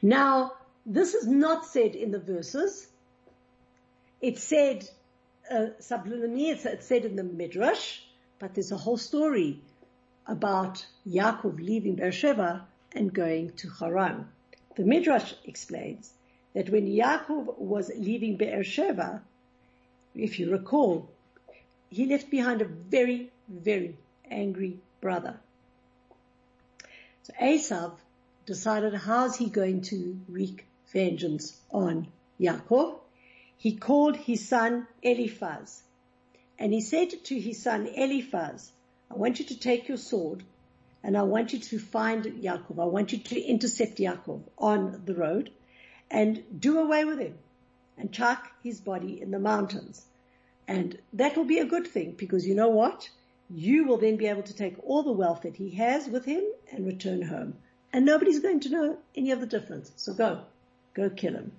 Now, 0.00 0.52
this 0.86 1.12
is 1.14 1.26
not 1.26 1.66
said 1.66 1.94
in 1.94 2.10
the 2.10 2.18
verses. 2.18 2.86
It's 4.22 4.42
said 4.42 4.88
uh, 5.50 5.66
subliminally, 5.80 6.52
it's, 6.52 6.64
it's 6.64 6.86
said 6.86 7.04
in 7.04 7.16
the 7.16 7.24
Midrash, 7.24 8.00
but 8.38 8.54
there's 8.54 8.72
a 8.72 8.76
whole 8.76 8.96
story 8.96 9.60
about 10.26 10.84
Yaakov 11.06 11.58
leaving 11.58 11.96
Beersheba 11.96 12.66
and 12.92 13.12
going 13.12 13.50
to 13.56 13.68
Haran. 13.68 14.28
The 14.76 14.84
Midrash 14.84 15.34
explains 15.44 16.12
that 16.54 16.70
when 16.70 16.86
Yaakov 16.86 17.58
was 17.58 17.90
leaving 17.94 18.36
Beersheba, 18.36 19.22
if 20.14 20.38
you 20.38 20.50
recall, 20.50 21.08
he 21.90 22.06
left 22.06 22.30
behind 22.30 22.62
a 22.62 22.66
very, 22.66 23.30
very 23.48 23.96
angry 24.30 24.78
brother. 25.00 25.38
So 27.24 27.32
Esav 27.40 27.92
decided 28.46 28.94
how's 28.94 29.36
he 29.36 29.50
going 29.50 29.82
to 29.82 30.18
wreak 30.28 30.66
vengeance 30.92 31.58
on 31.70 32.06
Yaakov. 32.40 32.99
He 33.60 33.76
called 33.76 34.16
his 34.16 34.48
son 34.48 34.86
Eliphaz 35.02 35.82
and 36.58 36.72
he 36.72 36.80
said 36.80 37.10
to 37.24 37.38
his 37.38 37.62
son 37.62 37.88
Eliphaz, 37.88 38.72
I 39.10 39.16
want 39.16 39.38
you 39.38 39.44
to 39.44 39.58
take 39.58 39.86
your 39.86 39.98
sword 39.98 40.44
and 41.02 41.14
I 41.14 41.24
want 41.24 41.52
you 41.52 41.58
to 41.58 41.78
find 41.78 42.24
Yaakov. 42.24 42.80
I 42.80 42.86
want 42.86 43.12
you 43.12 43.18
to 43.18 43.38
intercept 43.38 43.98
Yaakov 43.98 44.40
on 44.56 45.02
the 45.04 45.14
road 45.14 45.50
and 46.10 46.42
do 46.58 46.78
away 46.78 47.04
with 47.04 47.18
him 47.18 47.36
and 47.98 48.10
chuck 48.10 48.50
his 48.62 48.80
body 48.80 49.20
in 49.20 49.30
the 49.30 49.38
mountains. 49.38 50.06
And 50.66 50.96
that 51.12 51.36
will 51.36 51.44
be 51.44 51.58
a 51.58 51.66
good 51.66 51.86
thing 51.86 52.12
because 52.12 52.46
you 52.46 52.54
know 52.54 52.70
what? 52.70 53.10
You 53.50 53.84
will 53.84 53.98
then 53.98 54.16
be 54.16 54.28
able 54.28 54.44
to 54.44 54.56
take 54.56 54.76
all 54.82 55.02
the 55.02 55.12
wealth 55.12 55.42
that 55.42 55.56
he 55.56 55.68
has 55.72 56.08
with 56.08 56.24
him 56.24 56.44
and 56.72 56.86
return 56.86 57.20
home. 57.20 57.58
And 57.92 58.06
nobody's 58.06 58.40
going 58.40 58.60
to 58.60 58.70
know 58.70 58.98
any 59.14 59.32
of 59.32 59.40
the 59.40 59.46
difference. 59.46 59.92
So 59.96 60.14
go, 60.14 60.44
go 60.94 61.10
kill 61.10 61.34
him. 61.34 61.52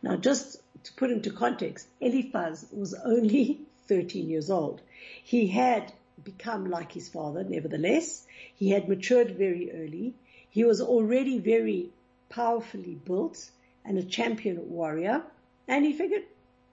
Now 0.00 0.16
just 0.16 0.62
to 0.86 0.92
put 0.94 1.10
into 1.10 1.30
context, 1.30 1.88
Eliphaz 2.00 2.66
was 2.72 2.94
only 2.94 3.60
13 3.88 4.28
years 4.28 4.50
old. 4.50 4.80
He 5.22 5.48
had 5.48 5.92
become 6.22 6.70
like 6.70 6.92
his 6.92 7.08
father, 7.08 7.44
nevertheless. 7.44 8.26
He 8.54 8.70
had 8.70 8.88
matured 8.88 9.36
very 9.36 9.70
early. 9.72 10.14
He 10.48 10.64
was 10.64 10.80
already 10.80 11.38
very 11.38 11.90
powerfully 12.28 12.94
built 12.94 13.50
and 13.84 13.98
a 13.98 14.02
champion 14.02 14.70
warrior. 14.70 15.22
And 15.68 15.84
he 15.84 15.92
figured, 15.92 16.24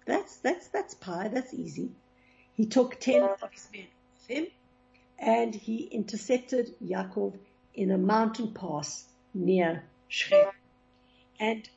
that's, 0.06 0.38
that's, 0.38 0.68
that's 0.68 0.94
pie, 0.94 1.30
that's 1.34 1.54
easy. 1.54 1.92
He 2.54 2.66
took 2.66 3.00
10 3.00 3.24
of 3.24 3.52
his 3.52 3.68
men 3.74 3.88
with 4.14 4.38
him 4.38 4.48
and 5.18 5.56
he 5.56 5.84
intercepted 5.86 6.76
Yaakov 6.84 7.34
in 7.74 7.92
a 7.92 7.98
mountain 7.98 8.54
pass 8.54 9.06
near 9.34 9.84
Shechem. 10.08 10.52
And 11.40 11.68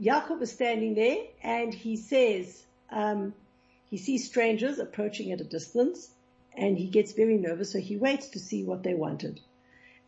Yaakov 0.00 0.42
is 0.42 0.52
standing 0.52 0.94
there 0.94 1.18
and 1.42 1.74
he 1.74 1.96
says, 1.96 2.64
um, 2.90 3.34
he 3.90 3.96
sees 3.96 4.26
strangers 4.26 4.78
approaching 4.78 5.32
at 5.32 5.40
a 5.40 5.44
distance 5.44 6.10
and 6.56 6.76
he 6.76 6.86
gets 6.86 7.12
very 7.12 7.36
nervous, 7.36 7.72
so 7.72 7.78
he 7.78 7.96
waits 7.96 8.28
to 8.30 8.38
see 8.38 8.64
what 8.64 8.82
they 8.82 8.94
wanted. 8.94 9.40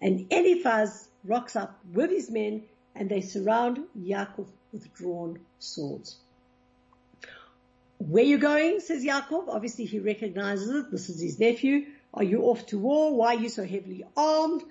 And 0.01 0.27
Eliphaz 0.33 1.09
rocks 1.25 1.57
up 1.57 1.79
with 1.93 2.11
his 2.11 2.31
men 2.31 2.65
and 2.95 3.09
they 3.09 3.21
surround 3.21 3.81
Yaakov 3.99 4.47
with 4.73 4.93
drawn 4.95 5.39
swords. 5.59 6.17
Where 7.99 8.25
you 8.25 8.39
going? 8.39 8.81
says 8.81 9.05
Yaakov. 9.05 9.49
Obviously 9.49 9.85
he 9.85 9.99
recognizes 9.99 10.71
it. 10.71 10.91
This 10.91 11.09
is 11.09 11.21
his 11.21 11.39
nephew. 11.39 11.87
Are 12.15 12.25
you 12.25 12.43
off 12.43 12.67
to 12.67 12.79
war? 12.79 13.15
Why 13.15 13.37
are 13.37 13.41
you 13.41 13.49
so 13.49 13.65
heavily 13.65 14.05
armed? 14.17 14.63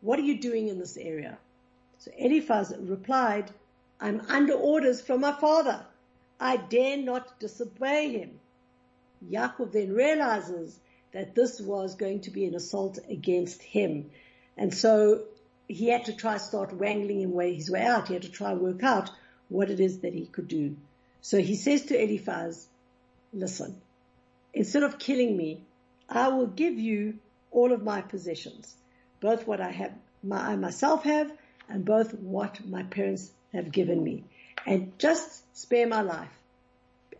What 0.00 0.18
are 0.18 0.22
you 0.22 0.38
doing 0.40 0.68
in 0.68 0.78
this 0.78 0.96
area? 0.96 1.38
So 1.98 2.10
Eliphaz 2.18 2.74
replied, 2.78 3.50
I'm 4.00 4.20
under 4.28 4.54
orders 4.54 5.00
from 5.00 5.20
my 5.20 5.32
father. 5.32 5.84
I 6.40 6.56
dare 6.56 6.96
not 6.96 7.38
disobey 7.38 8.18
him. 8.18 8.40
Yaakov 9.30 9.72
then 9.72 9.92
realizes 9.94 10.78
that 11.12 11.34
this 11.34 11.60
was 11.60 11.94
going 11.94 12.20
to 12.20 12.30
be 12.30 12.44
an 12.44 12.54
assault 12.54 12.98
against 13.08 13.62
him. 13.62 14.10
And 14.56 14.74
so 14.74 15.22
he 15.68 15.88
had 15.88 16.06
to 16.06 16.12
try 16.12 16.36
start 16.36 16.72
wangling 16.74 17.20
his 17.54 17.70
way 17.70 17.82
out. 17.82 18.08
He 18.08 18.14
had 18.14 18.24
to 18.24 18.30
try 18.30 18.52
work 18.54 18.82
out 18.82 19.10
what 19.48 19.70
it 19.70 19.80
is 19.80 20.00
that 20.00 20.12
he 20.12 20.26
could 20.26 20.48
do. 20.48 20.76
So 21.20 21.38
he 21.38 21.54
says 21.54 21.86
to 21.86 22.02
Eliphaz, 22.02 22.66
listen, 23.32 23.80
instead 24.52 24.82
of 24.82 24.98
killing 24.98 25.36
me, 25.36 25.62
I 26.08 26.28
will 26.28 26.46
give 26.46 26.78
you 26.78 27.18
all 27.50 27.72
of 27.72 27.82
my 27.82 28.02
possessions, 28.02 28.74
both 29.20 29.46
what 29.46 29.60
I 29.60 29.70
have, 29.70 29.92
my, 30.22 30.50
I 30.52 30.56
myself 30.56 31.04
have, 31.04 31.32
and 31.68 31.84
both 31.84 32.12
what 32.14 32.66
my 32.66 32.82
parents 32.82 33.30
have 33.54 33.72
given 33.72 34.02
me, 34.02 34.24
and 34.66 34.98
just 34.98 35.56
spare 35.56 35.86
my 35.86 36.02
life. 36.02 36.28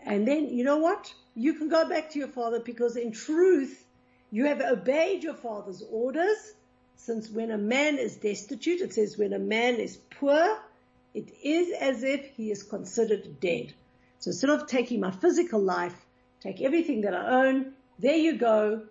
And 0.05 0.29
then, 0.29 0.49
you 0.49 0.65
know 0.65 0.79
what? 0.79 1.13
You 1.35 1.55
can 1.55 1.69
go 1.69 1.89
back 1.89 2.11
to 2.11 2.19
your 2.19 2.29
father 2.29 2.61
because 2.61 2.97
in 2.97 3.13
truth, 3.13 3.85
you 4.31 4.47
have 4.47 4.61
obeyed 4.61 5.23
your 5.23 5.35
father's 5.35 5.83
orders, 5.91 6.55
since 6.97 7.31
when 7.31 7.51
a 7.51 7.59
man 7.59 7.99
is 7.99 8.17
destitute, 8.17 8.81
it 8.81 8.95
says 8.95 9.19
when 9.19 9.33
a 9.33 9.39
man 9.39 9.77
is 9.77 9.97
poor, 10.19 10.59
it 11.13 11.29
is 11.43 11.73
as 11.81 12.03
if 12.03 12.25
he 12.37 12.51
is 12.51 12.63
considered 12.63 13.41
dead. 13.41 13.73
So 14.19 14.31
instead 14.31 14.51
of 14.51 14.67
taking 14.67 15.01
my 15.01 15.11
physical 15.11 15.61
life, 15.61 15.95
take 16.41 16.61
everything 16.63 17.03
that 17.03 17.15
I 17.15 17.47
own, 17.47 17.73
there 17.99 18.17
you 18.17 18.37
go, 18.37 18.83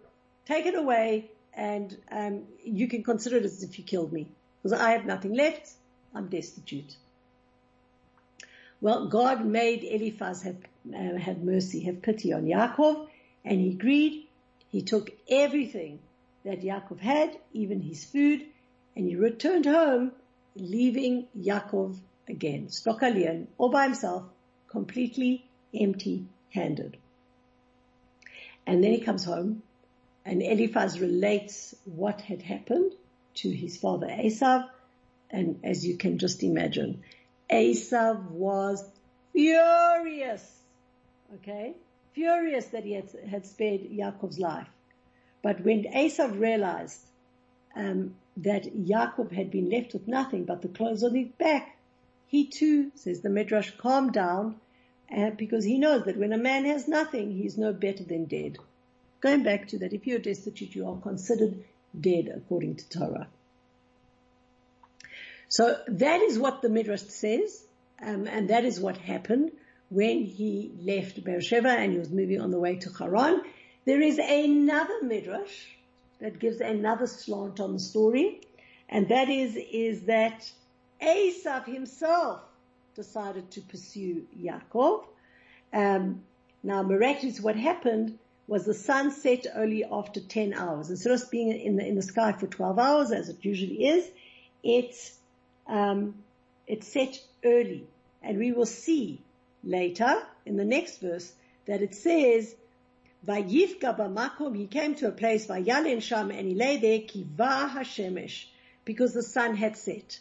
take 0.46 0.66
it 0.66 0.76
away, 0.76 1.32
and 1.54 1.96
um, 2.12 2.44
you 2.64 2.88
can 2.88 3.04
consider 3.04 3.38
it 3.38 3.46
as 3.46 3.64
if 3.64 3.78
you 3.78 3.84
killed 3.84 4.14
me. 4.14 4.28
Because 4.62 4.80
I 4.80 4.92
have 4.92 5.06
nothing 5.06 5.34
left, 5.34 5.72
I'm 6.14 6.28
destitute. 6.28 6.96
Well, 8.84 9.08
God 9.08 9.46
made 9.46 9.86
Eliphaz 9.86 10.42
have, 10.42 10.58
uh, 10.94 11.16
have 11.16 11.42
mercy, 11.42 11.80
have 11.86 12.02
pity 12.02 12.34
on 12.34 12.44
Yaakov, 12.44 13.08
and 13.46 13.62
he 13.62 13.70
agreed 13.70 14.28
he 14.68 14.82
took 14.82 15.10
everything 15.30 16.00
that 16.44 16.64
Yaakov 16.64 17.00
had, 17.00 17.40
even 17.54 17.80
his 17.80 18.04
food, 18.04 18.46
and 18.98 19.08
he 19.08 19.16
returned 19.16 19.66
home, 19.66 20.12
leaving 20.58 21.28
Yaakov 21.34 21.98
again, 22.28 22.68
Stokalleen, 22.68 23.48
all 23.58 23.70
by 23.70 23.86
himself, 23.86 24.26
completely 24.68 25.46
empty 25.74 26.26
handed. 26.50 26.98
And 28.68 28.84
then 28.84 28.92
he 28.92 29.00
comes 29.00 29.24
home 29.24 29.64
and 30.26 30.44
Eliphaz 30.44 31.00
relates 31.00 31.74
what 31.86 32.20
had 32.20 32.42
happened 32.42 32.92
to 33.36 33.50
his 33.50 33.78
father 33.78 34.08
Esav. 34.08 34.68
And 35.30 35.62
as 35.64 35.86
you 35.86 35.96
can 35.96 36.18
just 36.18 36.44
imagine, 36.44 37.02
Esav 37.50 38.30
was 38.32 38.84
furious. 39.34 40.62
Okay 41.36 41.74
furious 42.14 42.66
that 42.68 42.84
he 42.84 42.94
had, 42.94 43.10
had 43.30 43.46
spared 43.46 43.82
Yaakov's 43.82 44.40
life. 44.40 44.68
But 45.42 45.62
when 45.62 45.84
Esav 45.84 46.40
realized 46.40 47.00
um, 47.76 48.16
that 48.38 48.64
Yaakov 48.64 49.32
had 49.32 49.52
been 49.52 49.70
left 49.70 49.94
with 49.94 50.08
nothing 50.08 50.46
but 50.46 50.62
the 50.62 50.68
clothes 50.68 51.04
on 51.04 51.16
his 51.16 51.30
back, 51.30 51.78
he 52.28 52.46
too, 52.46 52.92
says 52.96 53.22
the 53.22 53.30
Midrash, 53.30 53.72
calmed 53.78 54.14
down 54.14 54.60
uh, 55.16 55.32
because 55.32 55.66
he 55.66 55.78
knows 55.78 56.06
that 56.06 56.18
when 56.18 56.34
a 56.34 56.38
man 56.38 56.66
has 56.66 56.88
nothing, 56.88 57.32
he's 57.32 57.58
no 57.58 57.74
better 57.74 58.04
than 58.04 58.26
dead. 58.26 58.58
Going 59.22 59.44
back 59.44 59.68
to 59.70 59.80
that, 59.80 59.94
if 59.94 60.08
you're 60.08 60.20
destitute, 60.20 60.76
you 60.76 60.88
are 60.88 60.98
considered 60.98 61.64
dead 62.00 62.32
according 62.34 62.76
to 62.76 62.90
Torah. 62.90 63.28
So 65.54 65.78
that 65.88 66.20
is 66.24 66.40
what 66.40 66.64
the 66.64 66.70
Midrash 66.70 67.04
says, 67.04 67.64
um, 68.02 68.26
and 68.26 68.50
that 68.50 68.66
is 68.66 68.80
what 68.80 68.98
happened 68.98 69.52
when 69.90 70.24
he 70.24 70.72
left 70.82 71.24
Beersheba 71.24 71.70
and 71.70 71.92
he 71.92 72.00
was 72.00 72.10
moving 72.10 72.42
on 72.42 72.50
the 72.50 72.58
way 72.58 72.78
to 72.78 72.90
Haran. 72.90 73.44
There 73.86 74.02
is 74.02 74.18
another 74.18 75.04
midrash 75.04 75.68
that 76.20 76.40
gives 76.40 76.60
another 76.60 77.06
slant 77.06 77.60
on 77.60 77.74
the 77.74 77.80
story, 77.80 78.42
and 78.90 79.10
that 79.10 79.30
is, 79.30 79.56
is 79.56 80.02
that 80.06 80.52
Esav 81.00 81.66
himself 81.66 82.42
decided 82.96 83.52
to 83.52 83.62
pursue 83.62 84.26
Yaakov. 84.36 85.06
Um, 85.72 86.24
now, 86.64 86.82
miraculously, 86.82 87.44
what 87.44 87.58
happened 87.58 88.18
was 88.48 88.66
the 88.66 88.74
sun 88.74 89.12
set 89.12 89.46
only 89.54 89.84
after 89.84 90.20
10 90.20 90.56
hours. 90.56 90.90
Instead 90.90 91.12
of 91.12 91.30
being 91.30 91.52
in 91.52 91.76
the, 91.76 91.86
in 91.86 91.94
the 91.94 92.02
sky 92.02 92.32
for 92.32 92.48
12 92.48 92.80
hours, 92.80 93.12
as 93.12 93.30
it 93.30 93.38
usually 93.46 93.86
is, 93.86 94.10
it, 94.64 94.96
um, 95.68 96.16
it 96.68 96.84
set 96.84 97.20
early. 97.44 97.88
And 98.22 98.38
we 98.38 98.52
will 98.52 98.66
see 98.66 99.22
later 99.64 100.22
in 100.46 100.58
the 100.58 100.66
next 100.66 101.00
verse 101.00 101.32
that 101.66 101.82
it 101.82 101.96
says, 101.96 102.56
Vayifka 103.26 103.98
b'makom, 103.98 104.56
he 104.56 104.68
came 104.68 104.96
to 104.96 105.08
a 105.08 105.12
place, 105.12 105.48
Vayalen 105.48 106.02
sham, 106.02 106.32
and 106.32 106.48
he 106.48 106.56
lay 106.56 106.78
there, 106.78 107.00
kiva 107.00 107.72
hashemesh, 107.74 108.46
because 108.84 109.14
the 109.14 109.24
sun 109.24 109.56
had 109.56 109.78
set. 109.78 110.20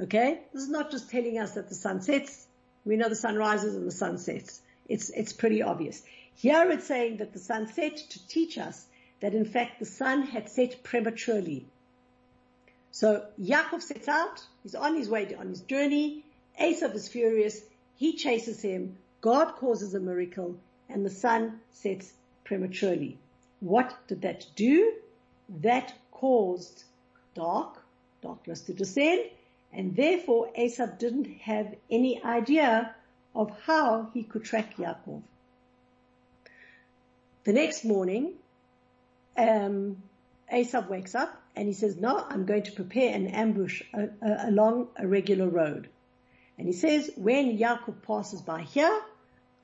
Okay? 0.00 0.40
This 0.52 0.62
is 0.62 0.68
not 0.68 0.90
just 0.90 1.10
telling 1.10 1.38
us 1.38 1.52
that 1.52 1.68
the 1.68 1.74
sun 1.74 2.02
sets. 2.02 2.46
We 2.84 2.96
know 2.96 3.08
the 3.08 3.14
sun 3.14 3.36
rises 3.36 3.76
and 3.76 3.86
the 3.86 3.92
sun 3.92 4.18
sets. 4.18 4.62
It's, 4.88 5.10
it's 5.10 5.32
pretty 5.32 5.62
obvious. 5.62 6.02
Here 6.34 6.68
it's 6.70 6.86
saying 6.86 7.18
that 7.18 7.32
the 7.32 7.38
sun 7.38 7.66
set 7.72 7.96
to 7.96 8.28
teach 8.28 8.58
us 8.58 8.86
that 9.20 9.34
in 9.34 9.44
fact 9.44 9.78
the 9.78 9.86
sun 9.86 10.22
had 10.22 10.48
set 10.48 10.82
prematurely. 10.82 11.66
So 12.92 13.24
Yaakov 13.40 13.82
sets 13.82 14.08
out, 14.08 14.44
he's 14.62 14.74
on 14.74 14.96
his 14.96 15.08
way 15.08 15.34
on 15.34 15.48
his 15.48 15.60
journey, 15.60 16.24
Esav 16.60 16.94
is 16.94 17.08
furious, 17.08 17.62
he 17.96 18.16
chases 18.16 18.60
him, 18.62 18.96
God 19.20 19.54
causes 19.56 19.94
a 19.94 20.00
miracle, 20.00 20.56
and 20.88 21.06
the 21.06 21.10
sun 21.10 21.60
sets 21.70 22.12
prematurely. 22.44 23.18
What 23.60 23.94
did 24.08 24.22
that 24.22 24.46
do? 24.56 24.94
That 25.60 25.92
caused 26.10 26.84
dark, 27.34 27.82
darkness 28.22 28.62
to 28.62 28.72
descend, 28.72 29.30
and 29.72 29.94
therefore 29.94 30.50
Esav 30.58 30.98
didn't 30.98 31.30
have 31.42 31.74
any 31.90 32.22
idea 32.24 32.94
of 33.34 33.56
how 33.66 34.10
he 34.12 34.24
could 34.24 34.44
track 34.44 34.76
Yaakov. 34.76 35.22
The 37.44 37.52
next 37.52 37.84
morning, 37.84 38.34
um, 39.36 40.02
Esav 40.52 40.88
wakes 40.88 41.14
up 41.14 41.40
and 41.56 41.68
he 41.68 41.74
says, 41.74 41.96
no, 41.96 42.24
I'm 42.28 42.44
going 42.44 42.64
to 42.64 42.72
prepare 42.72 43.14
an 43.14 43.28
ambush 43.28 43.82
along 44.22 44.88
a 44.96 45.06
regular 45.06 45.48
road. 45.48 45.88
And 46.58 46.66
he 46.66 46.72
says, 46.72 47.10
when 47.16 47.58
Yaakov 47.58 48.02
passes 48.02 48.42
by 48.42 48.62
here, 48.62 49.00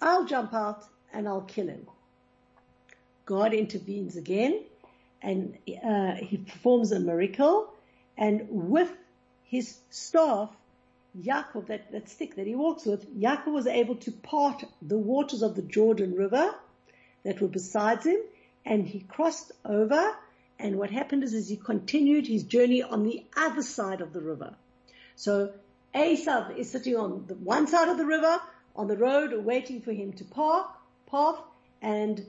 I'll 0.01 0.25
jump 0.25 0.55
out 0.55 0.85
and 1.13 1.29
I'll 1.29 1.43
kill 1.43 1.69
him. 1.69 1.87
God 3.25 3.53
intervenes 3.53 4.17
again 4.17 4.63
and 5.23 5.59
uh, 5.85 6.15
he 6.15 6.39
performs 6.39 6.93
a 6.93 7.01
miracle 7.01 7.69
and 8.17 8.47
with 8.51 8.91
his 9.45 9.77
staff, 9.91 10.51
Yaakov, 11.21 11.67
that, 11.67 11.93
that 11.93 12.09
stick 12.09 12.37
that 12.37 12.47
he 12.47 12.55
walks 12.55 12.85
with, 12.85 13.15
Yaakov 13.19 13.53
was 13.53 13.67
able 13.67 13.97
to 13.97 14.13
part 14.13 14.65
the 14.83 14.99
waters 14.99 15.43
of 15.43 15.55
the 15.55 15.63
Jordan 15.63 16.15
River 16.15 16.55
that 17.25 17.41
were 17.41 17.49
beside 17.49 18.05
him 18.05 18.19
and 18.65 18.87
he 18.87 19.01
crossed 19.01 19.53
over 19.65 20.15
and 20.59 20.77
what 20.77 20.91
happened 20.91 21.23
is, 21.23 21.35
is 21.35 21.49
he 21.49 21.57
continued 21.57 22.27
his 22.27 22.45
journey 22.45 22.83
on 22.83 23.03
the 23.03 23.25
other 23.37 23.63
side 23.63 24.01
of 24.01 24.13
the 24.13 24.21
river. 24.21 24.55
So 25.15 25.53
Esav 25.95 26.57
is 26.57 26.71
sitting 26.71 26.97
on 26.97 27.25
the 27.27 27.35
one 27.35 27.67
side 27.67 27.89
of 27.89 27.99
the 27.99 28.07
river, 28.07 28.41
on 28.75 28.87
the 28.87 28.97
road, 28.97 29.33
waiting 29.45 29.81
for 29.81 29.93
him 29.93 30.13
to 30.15 30.25
park, 30.25 30.69
path, 31.11 31.39
and 31.83 32.25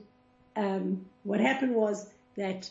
um, 0.56 1.06
what 1.22 1.40
happened 1.40 1.74
was 1.74 2.08
that 2.36 2.70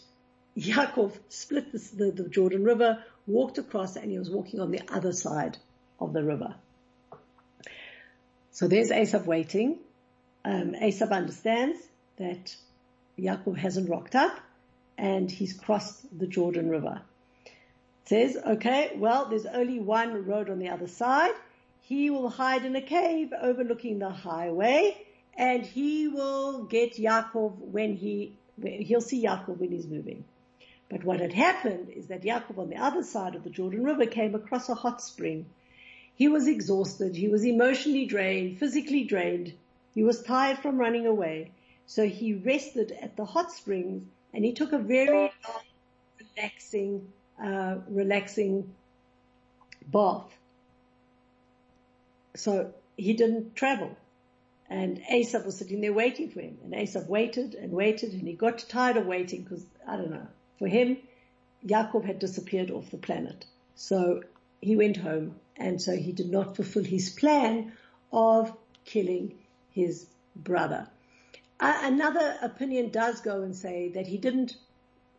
Yaakov 0.58 1.13
split 1.30 1.72
the, 1.72 1.80
the, 1.96 2.24
the 2.24 2.30
Jordan 2.30 2.63
River, 2.63 3.04
walked 3.26 3.58
across, 3.58 3.96
and 3.96 4.12
he 4.12 4.17
was 4.17 4.30
walking 4.30 4.60
on 4.60 4.72
the 4.72 4.82
other 4.89 5.12
side 5.12 5.58
of 6.00 6.13
the 6.13 6.24
river. 6.24 6.56
So 8.52 8.67
there's 8.67 8.89
Esav 8.89 9.26
waiting. 9.26 9.80
Um, 10.46 10.76
understands 10.76 11.78
that 12.17 12.56
Yaakov 13.20 13.58
hasn't 13.58 13.89
rocked 13.89 14.15
up 14.15 14.39
and 14.98 15.30
he's 15.30 15.54
crossed 15.54 16.06
the 16.18 16.28
Jordan 16.28 16.70
River. 16.70 17.02
It 17.46 18.10
says, 18.10 18.38
okay, 18.38 18.92
well, 18.96 19.26
there's 19.26 19.46
only 19.46 19.80
one 19.80 20.26
road 20.26 20.50
on 20.50 20.60
the 20.60 20.70
other 20.70 20.88
side. 20.88 21.34
He 21.82 22.10
will 22.10 22.30
hide 22.30 22.66
in 22.66 22.76
a 22.76 22.82
cave 22.82 23.32
overlooking 23.40 24.00
the 24.00 24.10
highway 24.10 25.06
and 25.38 25.64
he 25.64 26.08
will 26.08 26.64
get 26.64 26.96
Yaakov 26.96 27.58
when 27.60 27.96
he, 27.96 28.38
he'll 28.62 29.02
see 29.02 29.24
Yaakov 29.24 29.58
when 29.58 29.72
he's 29.72 29.86
moving. 29.86 30.26
But 30.90 31.04
what 31.04 31.20
had 31.20 31.34
happened 31.34 31.90
is 31.90 32.08
that 32.08 32.24
Yaakov 32.24 32.58
on 32.58 32.70
the 32.70 32.78
other 32.78 33.04
side 33.04 33.36
of 33.36 33.44
the 33.44 33.50
Jordan 33.50 33.84
River 33.84 34.06
came 34.06 34.36
across 34.36 34.70
a 34.70 34.74
hot 34.74 35.02
spring. 35.02 35.46
He 36.16 36.28
was 36.28 36.48
exhausted. 36.48 37.16
He 37.16 37.28
was 37.28 37.46
emotionally 37.46 38.06
drained, 38.06 38.58
physically 38.58 39.04
drained. 39.04 39.54
He 39.94 40.04
was 40.04 40.24
tired 40.24 40.60
from 40.60 40.78
running 40.78 41.06
away. 41.06 41.52
So 41.86 42.08
he 42.08 42.34
rested 42.34 42.92
at 42.92 43.16
the 43.16 43.26
hot 43.26 43.52
springs 43.52 44.04
and 44.34 44.46
he 44.46 44.54
took 44.54 44.74
a 44.74 44.78
very 44.78 45.10
long, 45.10 45.30
relaxing, 46.36 47.08
uh, 47.44 47.78
relaxing 47.90 48.74
bath. 49.92 50.38
So 52.36 52.74
he 52.96 53.13
didn't 53.13 53.56
travel. 53.56 53.96
And 54.70 55.02
Esav 55.10 55.46
was 55.46 55.58
sitting 55.58 55.82
there 55.82 55.94
waiting 55.94 56.30
for 56.30 56.42
him. 56.42 56.58
And 56.63 56.74
Esav 56.74 57.08
waited 57.08 57.56
and 57.56 57.72
waited 57.72 58.13
and 58.13 58.28
he 58.28 58.34
got 58.34 58.60
tired 58.68 58.98
of 58.98 59.06
waiting 59.06 59.44
because, 59.44 59.66
I 59.88 59.96
don't 59.96 60.12
know, 60.12 60.28
for 60.60 60.68
him, 60.68 60.98
Yaakov 61.66 62.06
had 62.06 62.20
disappeared 62.20 62.70
off 62.70 62.92
the 62.92 62.98
planet. 62.98 63.46
So 63.76 64.24
he 64.62 64.76
went 64.76 64.98
home 64.98 65.40
and 65.56 65.82
so 65.82 65.96
he 65.96 66.12
did 66.12 66.30
not 66.30 66.56
fulfill 66.56 66.84
his 66.84 67.10
plan 67.10 67.72
of 68.12 68.56
killing 68.86 69.36
his 69.72 70.06
brother. 70.36 70.88
Another 71.60 72.38
opinion 72.41 72.89
does 72.89 73.22
go 73.22 73.41
and 73.41 73.56
say 73.56 73.89
that 73.89 74.08
he 74.08 74.17
didn't 74.17 74.58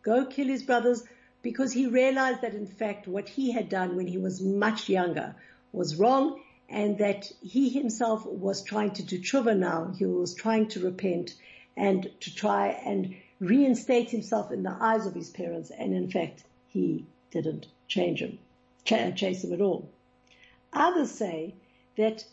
go 0.03 0.25
kill 0.25 0.47
his 0.47 0.63
brothers 0.63 1.05
because 1.43 1.73
he 1.73 1.87
realized 1.87 2.43
that 2.43 2.55
in 2.55 2.67
fact 2.67 3.09
what 3.09 3.29
he 3.29 3.53
had 3.53 3.69
done 3.69 3.97
when 3.97 4.07
he 4.07 4.19
was 4.19 4.41
much 4.41 4.89
younger 4.89 5.35
was 5.73 5.97
wrong 5.97 6.41
and 6.69 6.99
that 6.99 7.33
he 7.43 7.69
himself 7.71 8.25
was 8.27 8.63
trying 8.63 8.93
to 8.93 9.03
do 9.03 9.19
tshuva 9.19 9.57
now. 9.57 9.93
He 9.99 10.05
was 10.07 10.35
trying 10.35 10.69
to 10.69 10.81
repent 10.81 11.35
and 11.77 12.11
to 12.21 12.35
try 12.35 12.69
and 12.69 13.17
reinstate 13.41 14.11
himself 14.11 14.53
in 14.53 14.63
the 14.63 14.77
eyes 14.79 15.07
of 15.07 15.15
his 15.15 15.31
parents. 15.31 15.71
And 15.71 15.95
in 15.95 16.11
fact, 16.11 16.45
he 16.69 17.07
didn't 17.31 17.67
change 17.87 18.21
him, 18.21 18.39
chase 18.85 19.45
him 19.45 19.53
at 19.53 19.61
all. 19.61 19.89
Others 20.73 21.11
say 21.11 21.55
that 21.97 22.25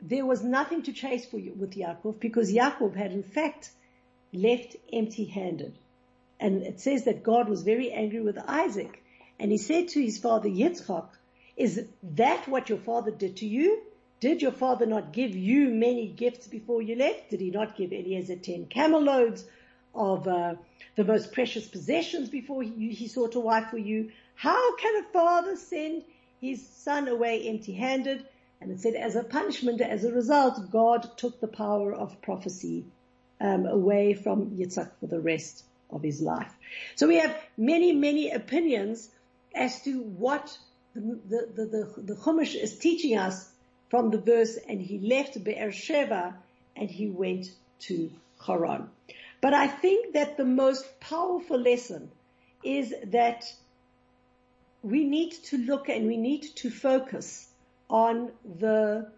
there 0.00 0.26
was 0.26 0.42
nothing 0.42 0.82
to 0.82 0.92
chase 0.92 1.26
for 1.26 1.38
you 1.38 1.52
with 1.52 1.74
Yaakov 1.74 2.20
because 2.20 2.52
Yaakov 2.52 2.94
had 2.94 3.12
in 3.12 3.22
fact 3.22 3.70
left 4.32 4.76
empty-handed. 4.92 5.76
And 6.40 6.62
it 6.62 6.80
says 6.80 7.04
that 7.04 7.22
God 7.22 7.48
was 7.48 7.62
very 7.62 7.90
angry 7.90 8.20
with 8.20 8.38
Isaac. 8.38 9.02
And 9.40 9.50
he 9.50 9.58
said 9.58 9.88
to 9.88 10.02
his 10.02 10.18
father 10.18 10.48
Yitzchak, 10.48 11.08
is 11.56 11.84
that 12.02 12.46
what 12.46 12.68
your 12.68 12.78
father 12.78 13.10
did 13.10 13.38
to 13.38 13.46
you? 13.46 13.82
Did 14.20 14.42
your 14.42 14.52
father 14.52 14.86
not 14.86 15.12
give 15.12 15.34
you 15.34 15.68
many 15.70 16.06
gifts 16.06 16.46
before 16.46 16.82
you 16.82 16.96
left? 16.96 17.30
Did 17.30 17.40
he 17.40 17.50
not 17.50 17.76
give 17.76 17.92
Eliezer 17.92 18.36
ten 18.36 18.66
camel 18.66 19.00
loads 19.00 19.44
of 19.94 20.26
uh, 20.28 20.54
the 20.96 21.04
most 21.04 21.32
precious 21.32 21.66
possessions 21.68 22.28
before 22.28 22.62
he, 22.62 22.90
he 22.90 23.08
sought 23.08 23.34
a 23.34 23.40
wife 23.40 23.70
for 23.70 23.78
you? 23.78 24.10
How 24.34 24.76
can 24.76 25.02
a 25.02 25.12
father 25.12 25.56
send 25.56 26.04
his 26.40 26.66
son 26.68 27.08
away 27.08 27.48
empty-handed? 27.48 28.24
And 28.60 28.72
it 28.72 28.80
said, 28.80 28.94
as 28.94 29.14
a 29.14 29.22
punishment, 29.22 29.80
as 29.80 30.04
a 30.04 30.12
result, 30.12 30.70
God 30.70 31.16
took 31.16 31.40
the 31.40 31.48
power 31.48 31.92
of 31.92 32.20
prophecy 32.22 32.84
um, 33.40 33.66
away 33.66 34.14
from 34.14 34.50
Yitzhak 34.56 34.90
for 34.98 35.06
the 35.06 35.20
rest 35.20 35.64
of 35.90 36.02
his 36.02 36.20
life. 36.20 36.52
So 36.96 37.06
we 37.06 37.16
have 37.18 37.36
many, 37.56 37.92
many 37.92 38.30
opinions 38.30 39.08
as 39.54 39.80
to 39.82 40.02
what 40.02 40.56
the, 40.94 41.00
the, 41.00 41.48
the, 41.54 41.64
the, 41.66 42.02
the 42.02 42.14
Chumash 42.14 42.54
is 42.54 42.78
teaching 42.78 43.16
us 43.16 43.48
from 43.88 44.10
the 44.10 44.18
verse, 44.18 44.58
and 44.68 44.80
he 44.80 44.98
left 44.98 45.42
Be'er 45.42 45.70
Sheva 45.70 46.34
and 46.76 46.90
he 46.90 47.08
went 47.08 47.50
to 47.80 48.10
Haran. 48.44 48.90
But 49.40 49.54
I 49.54 49.66
think 49.66 50.14
that 50.14 50.36
the 50.36 50.44
most 50.44 51.00
powerful 51.00 51.58
lesson 51.58 52.10
is 52.64 52.92
that 53.06 53.44
we 54.82 55.04
need 55.04 55.32
to 55.44 55.58
look 55.58 55.88
and 55.88 56.06
we 56.06 56.16
need 56.16 56.42
to 56.56 56.70
focus 56.70 57.47
on 57.88 58.30
the, 58.58 59.10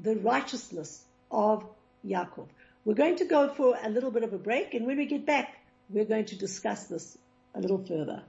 the 0.00 0.16
righteousness 0.16 1.04
of 1.30 1.64
Yaakov. 2.06 2.46
We're 2.84 2.94
going 2.94 3.16
to 3.16 3.24
go 3.24 3.48
for 3.48 3.76
a 3.82 3.88
little 3.88 4.10
bit 4.10 4.22
of 4.22 4.32
a 4.32 4.38
break 4.38 4.74
and 4.74 4.86
when 4.86 4.96
we 4.96 5.06
get 5.06 5.24
back, 5.24 5.56
we're 5.88 6.04
going 6.04 6.24
to 6.26 6.36
discuss 6.36 6.84
this 6.84 7.16
a 7.54 7.60
little 7.60 7.84
further. 7.84 8.22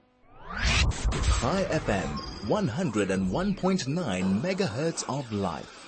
Chai 1.44 1.64
FM, 1.70 2.08
101.9 2.48 4.42
megahertz 4.42 5.04
of 5.10 5.32
life. 5.32 5.84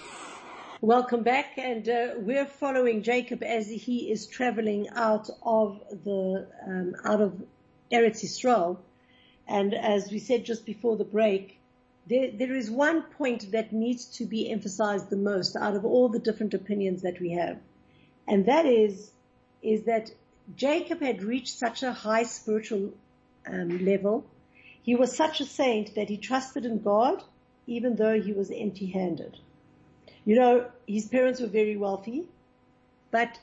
Welcome 0.82 1.24
back, 1.24 1.58
and 1.58 1.88
uh, 1.88 2.08
we're 2.18 2.46
following 2.46 3.02
Jacob 3.02 3.42
as 3.44 3.68
he 3.70 4.12
is 4.12 4.28
traveling 4.28 4.90
out 4.90 5.30
of 5.42 5.80
the 6.04 6.48
um, 6.68 6.96
out 7.04 7.22
of 7.22 7.42
Eretz 7.92 8.24
Yisrael, 8.24 8.78
and 9.48 9.74
as 9.74 10.12
we 10.12 10.20
said 10.20 10.46
just 10.46 10.66
before 10.66 10.98
the 10.98 11.06
break, 11.06 11.60
there, 12.08 12.32
there 12.32 12.56
is 12.56 12.70
one 12.70 13.04
point 13.04 13.52
that 13.52 13.74
needs 13.74 14.06
to 14.18 14.26
be 14.26 14.52
emphasized 14.52 15.10
the 15.10 15.18
most 15.18 15.56
out 15.56 15.76
of 15.76 15.86
all 15.86 16.10
the 16.10 16.20
different 16.20 16.54
opinions 16.54 17.02
that 17.02 17.20
we 17.20 17.32
have. 17.32 17.58
And 18.28 18.46
that 18.46 18.65
is, 18.65 19.12
is 19.62 19.84
that 19.84 20.12
Jacob 20.56 21.02
had 21.02 21.24
reached 21.24 21.58
such 21.58 21.84
a 21.84 21.91
high 21.91 22.24
spiritual 22.24 22.94
um, 23.48 23.84
level. 23.84 24.26
He 24.84 24.96
was 24.96 25.15
such 25.15 25.41
a 25.41 25.46
saint 25.46 25.96
that 25.96 26.10
he 26.10 26.18
trusted 26.18 26.65
in 26.65 26.82
God 26.82 27.24
even 27.68 27.96
though 27.96 28.20
he 28.20 28.32
was 28.32 28.52
empty 28.52 28.88
handed. 28.88 29.38
You 30.24 30.36
know, 30.36 30.65
his 30.88 31.08
parents 31.08 31.39
were 31.39 31.48
very 31.48 31.78
wealthy, 31.78 32.28
but 33.12 33.39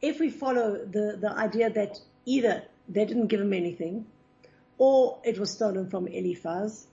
if 0.00 0.20
we 0.20 0.30
follow 0.30 0.84
the, 0.84 1.18
the 1.20 1.32
idea 1.32 1.70
that 1.70 1.98
either 2.24 2.62
they 2.88 3.04
didn't 3.04 3.28
give 3.28 3.40
him 3.40 3.52
anything 3.52 4.06
or 4.78 5.18
it 5.24 5.38
was 5.38 5.50
stolen 5.50 5.88
from 5.88 6.06
Eliphaz. 6.06 6.86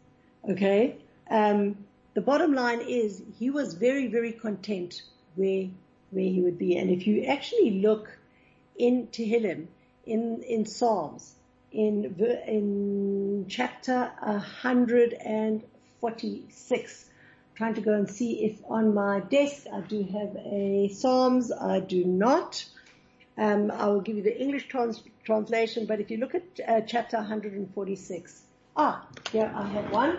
Okay. 0.50 0.98
Um, 1.30 1.86
the 2.14 2.22
bottom 2.22 2.54
line 2.54 2.82
is 2.82 3.22
he 3.40 3.50
was 3.50 3.76
very, 3.76 4.08
very 4.08 4.34
content 4.34 5.02
where, 5.36 5.70
where 6.12 6.26
he 6.26 6.42
would 6.42 6.58
be. 6.58 6.76
And 6.78 6.92
if 6.92 7.08
you 7.08 7.24
actually 7.24 7.80
look 7.82 8.10
in 8.78 9.08
Tehillim, 9.08 9.68
in, 10.06 10.44
in 10.44 10.66
Psalms, 10.66 11.36
in, 11.72 12.14
in 12.48 13.46
chapter 13.48 14.12
146, 14.20 17.10
trying 17.56 17.76
to 17.76 17.82
go 17.82 17.94
and 17.94 18.10
see 18.10 18.46
if 18.46 18.60
on 18.66 18.94
my 18.94 19.22
desk 19.22 19.66
I 19.74 19.80
do 19.82 20.04
have 20.04 20.36
a 20.46 20.90
Psalms. 20.90 21.52
I 21.52 21.80
do 21.80 22.04
not. 22.04 22.66
Um, 23.38 23.72
I 23.72 23.88
will 23.88 24.02
give 24.02 24.18
you 24.18 24.24
the 24.24 24.40
English 24.40 24.68
trans- 24.68 25.02
translation, 25.24 25.88
but 25.88 26.00
if 26.00 26.12
you 26.12 26.18
look 26.18 26.36
at 26.36 26.44
uh, 26.68 26.82
chapter 26.82 27.18
146, 27.18 28.44
ah, 28.76 29.06
here 29.32 29.52
I 29.56 29.68
have 29.68 29.92
one. 29.92 30.18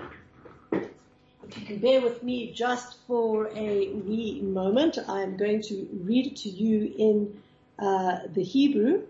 If 0.73 1.59
you 1.59 1.67
can 1.67 1.79
bear 1.79 2.01
with 2.01 2.23
me 2.23 2.53
just 2.53 2.99
for 3.07 3.49
a 3.55 3.89
wee 3.89 4.41
moment, 4.43 4.99
I'm 5.07 5.37
going 5.37 5.63
to 5.63 5.89
read 6.03 6.27
it 6.27 6.37
to 6.39 6.49
you 6.49 6.93
in 6.97 7.43
uh, 7.79 8.19
the 8.33 8.43
Hebrew 8.43 9.03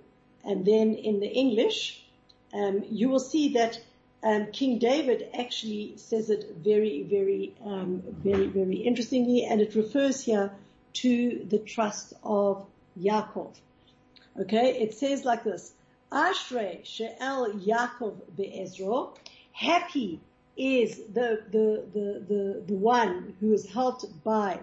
and 0.45 0.65
then 0.65 0.95
in 0.95 1.21
the 1.21 1.29
English. 1.29 2.05
Um, 2.53 2.85
you 2.89 3.09
will 3.09 3.21
see 3.21 3.55
that 3.55 3.81
um, 4.23 4.47
King 4.53 4.79
David 4.79 5.29
actually 5.39 5.97
says 5.97 6.31
it 6.31 6.57
very, 6.57 7.03
very, 7.03 7.55
um, 7.65 8.03
very, 8.23 8.47
very 8.47 8.77
interestingly, 8.77 9.45
and 9.45 9.61
it 9.61 9.75
refers 9.75 10.23
here 10.23 10.51
to 10.95 11.47
the 11.49 11.59
trust 11.59 12.15
of 12.23 12.67
Yaakov. 12.99 13.55
Okay, 14.41 14.79
it 14.81 14.95
says 14.95 15.25
like 15.25 15.45
this: 15.45 15.73
Ashrei 16.11 16.85
she'el 16.85 17.53
Yaakov 17.53 18.15
be'ezro. 18.37 19.15
Happy 19.55 20.21
is 20.57 20.97
the, 21.13 21.43
the, 21.53 21.85
the, 21.93 22.25
the, 22.29 22.63
the 22.67 22.75
one 22.75 23.35
who 23.39 23.53
is 23.53 23.71
helped 23.71 24.05
by 24.25 24.59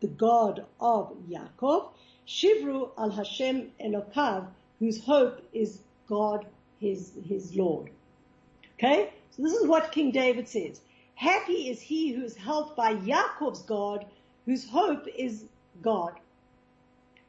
the 0.00 0.06
God 0.06 0.64
of 0.80 1.12
Yaakov. 1.28 1.88
Shivru 2.28 2.90
al 2.96 3.10
Hashem 3.10 3.72
Elokav, 3.84 4.46
whose 4.78 5.04
hope 5.04 5.42
is 5.52 5.80
God, 6.08 6.46
his, 6.80 7.12
his 7.26 7.56
Lord. 7.56 7.90
Okay? 8.78 9.10
So 9.32 9.42
this 9.42 9.52
is 9.52 9.66
what 9.66 9.90
King 9.90 10.12
David 10.12 10.48
says. 10.48 10.80
Happy 11.16 11.68
is 11.68 11.80
he 11.80 12.12
who 12.12 12.22
is 12.22 12.36
helped 12.36 12.76
by 12.76 12.94
Yaakov's 12.94 13.62
God, 13.62 14.06
whose 14.46 14.68
hope 14.68 15.06
is 15.08 15.44
God. 15.82 16.14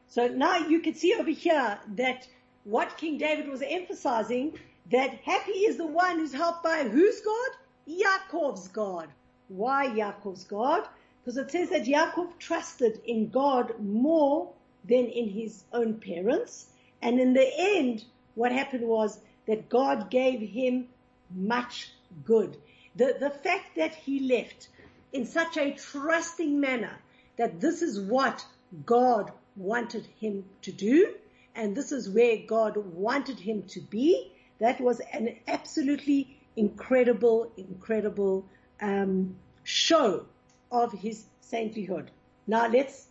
So 0.06 0.28
now 0.28 0.58
you 0.58 0.78
can 0.80 0.94
see 0.94 1.14
over 1.14 1.30
here 1.30 1.80
that 1.96 2.28
what 2.62 2.96
King 2.96 3.18
David 3.18 3.48
was 3.48 3.60
emphasizing, 3.60 4.56
that 4.90 5.14
happy 5.24 5.52
is 5.52 5.76
the 5.76 5.86
one 5.86 6.18
who's 6.18 6.32
helped 6.32 6.64
by 6.64 6.84
whose 6.84 7.20
God? 7.20 7.50
Yaakov's 7.88 8.68
God. 8.68 9.08
Why 9.48 9.86
Yaakov's 9.88 10.44
God? 10.44 10.86
Because 11.22 11.36
it 11.36 11.50
says 11.50 11.70
that 11.70 11.84
Yaakov 11.84 12.38
trusted 12.38 13.00
in 13.04 13.28
God 13.28 13.78
more 13.78 14.52
than 14.84 15.06
in 15.06 15.28
his 15.28 15.64
own 15.72 15.94
parents. 15.94 16.66
And 17.00 17.20
in 17.20 17.32
the 17.32 17.48
end, 17.56 18.04
what 18.34 18.52
happened 18.52 18.86
was 18.86 19.20
that 19.46 19.68
God 19.68 20.10
gave 20.10 20.40
him 20.40 20.88
much 21.34 21.90
good. 22.24 22.56
The, 22.96 23.16
the 23.18 23.30
fact 23.30 23.76
that 23.76 23.94
he 23.94 24.20
left 24.20 24.68
in 25.12 25.26
such 25.26 25.56
a 25.56 25.72
trusting 25.72 26.58
manner 26.58 26.98
that 27.36 27.60
this 27.60 27.82
is 27.82 28.00
what 28.00 28.44
God 28.84 29.32
wanted 29.56 30.06
him 30.20 30.44
to 30.62 30.72
do 30.72 31.14
and 31.54 31.76
this 31.76 31.92
is 31.92 32.08
where 32.08 32.38
God 32.46 32.76
wanted 32.76 33.38
him 33.38 33.62
to 33.68 33.80
be, 33.80 34.32
that 34.62 34.80
was 34.80 35.00
an 35.12 35.34
absolutely 35.48 36.38
incredible, 36.54 37.50
incredible 37.56 38.46
um, 38.80 39.34
show 39.64 40.24
of 40.70 40.92
his 40.92 41.24
saintlyhood. 41.50 42.06
Now 42.46 42.68
let's 42.68 43.08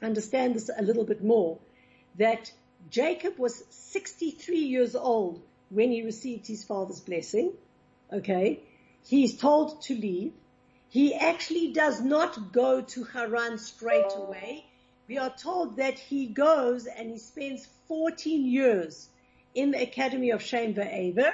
understand 0.00 0.54
this 0.54 0.70
a 0.74 0.80
little 0.80 1.04
bit 1.04 1.22
more. 1.22 1.58
That 2.18 2.50
Jacob 2.88 3.38
was 3.38 3.62
63 3.68 4.56
years 4.56 4.96
old 4.96 5.42
when 5.68 5.90
he 5.90 6.04
received 6.04 6.46
his 6.46 6.64
father's 6.64 7.00
blessing. 7.00 7.52
Okay. 8.10 8.60
He's 9.04 9.36
told 9.36 9.82
to 9.82 9.94
leave. 9.94 10.32
He 10.88 11.14
actually 11.14 11.74
does 11.74 12.00
not 12.00 12.50
go 12.50 12.80
to 12.80 13.04
Haran 13.04 13.58
straight 13.58 14.12
away. 14.16 14.64
We 15.06 15.18
are 15.18 15.34
told 15.36 15.76
that 15.76 15.98
he 15.98 16.28
goes 16.28 16.86
and 16.86 17.10
he 17.10 17.18
spends 17.18 17.68
14 17.88 18.46
years 18.46 19.10
in 19.54 19.70
the 19.70 19.82
Academy 19.82 20.30
of 20.30 20.42
Shem 20.42 20.74
Ve'aver 20.74 21.32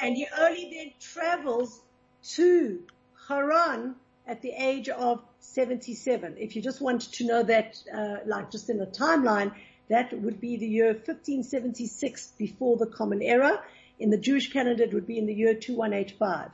and 0.00 0.16
he 0.16 0.26
only 0.38 0.70
then 0.72 0.92
travels 1.00 1.80
to 2.22 2.80
Haran 3.28 3.96
at 4.26 4.42
the 4.42 4.52
age 4.52 4.88
of 4.88 5.22
77. 5.40 6.36
If 6.38 6.54
you 6.54 6.62
just 6.62 6.80
want 6.80 7.02
to 7.12 7.26
know 7.26 7.42
that, 7.42 7.78
uh, 7.92 8.16
like 8.26 8.50
just 8.50 8.70
in 8.70 8.80
a 8.80 8.86
timeline, 8.86 9.52
that 9.88 10.12
would 10.12 10.40
be 10.40 10.56
the 10.56 10.66
year 10.66 10.92
1576 10.92 12.32
before 12.38 12.76
the 12.76 12.86
Common 12.86 13.22
Era. 13.22 13.62
In 13.98 14.10
the 14.10 14.18
Jewish 14.18 14.52
calendar, 14.52 14.84
it 14.84 14.92
would 14.92 15.06
be 15.06 15.18
in 15.18 15.26
the 15.26 15.34
year 15.34 15.54
2185. 15.54 16.50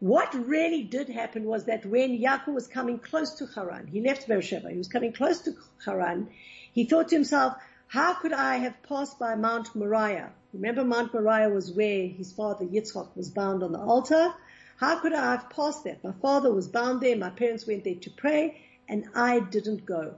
What 0.00 0.34
really 0.34 0.82
did 0.82 1.08
happen 1.08 1.44
was 1.44 1.64
that 1.64 1.84
when 1.86 2.18
Yaakov 2.18 2.54
was 2.54 2.66
coming 2.66 2.98
close 2.98 3.34
to 3.34 3.46
Haran, 3.46 3.86
he 3.86 4.00
left 4.00 4.28
Beersheba, 4.28 4.70
he 4.70 4.78
was 4.78 4.88
coming 4.88 5.12
close 5.12 5.40
to 5.42 5.54
Haran, 5.84 6.28
he 6.72 6.84
thought 6.84 7.08
to 7.08 7.14
himself, 7.16 7.54
how 7.94 8.12
could 8.12 8.32
I 8.32 8.56
have 8.56 8.82
passed 8.82 9.20
by 9.20 9.36
Mount 9.36 9.72
Moriah? 9.76 10.32
Remember 10.52 10.82
Mount 10.82 11.14
Moriah 11.14 11.48
was 11.48 11.70
where 11.70 12.08
his 12.08 12.32
father 12.32 12.64
Yitzchak 12.64 13.14
was 13.14 13.30
bound 13.30 13.62
on 13.62 13.70
the 13.70 13.78
altar? 13.78 14.34
How 14.78 14.98
could 14.98 15.12
I 15.12 15.30
have 15.30 15.48
passed 15.48 15.84
that? 15.84 16.02
My 16.02 16.10
father 16.10 16.52
was 16.52 16.66
bound 16.66 17.00
there, 17.00 17.16
my 17.16 17.30
parents 17.30 17.68
went 17.68 17.84
there 17.84 17.94
to 17.94 18.10
pray, 18.10 18.60
and 18.88 19.04
I 19.14 19.38
didn't 19.38 19.86
go. 19.86 20.16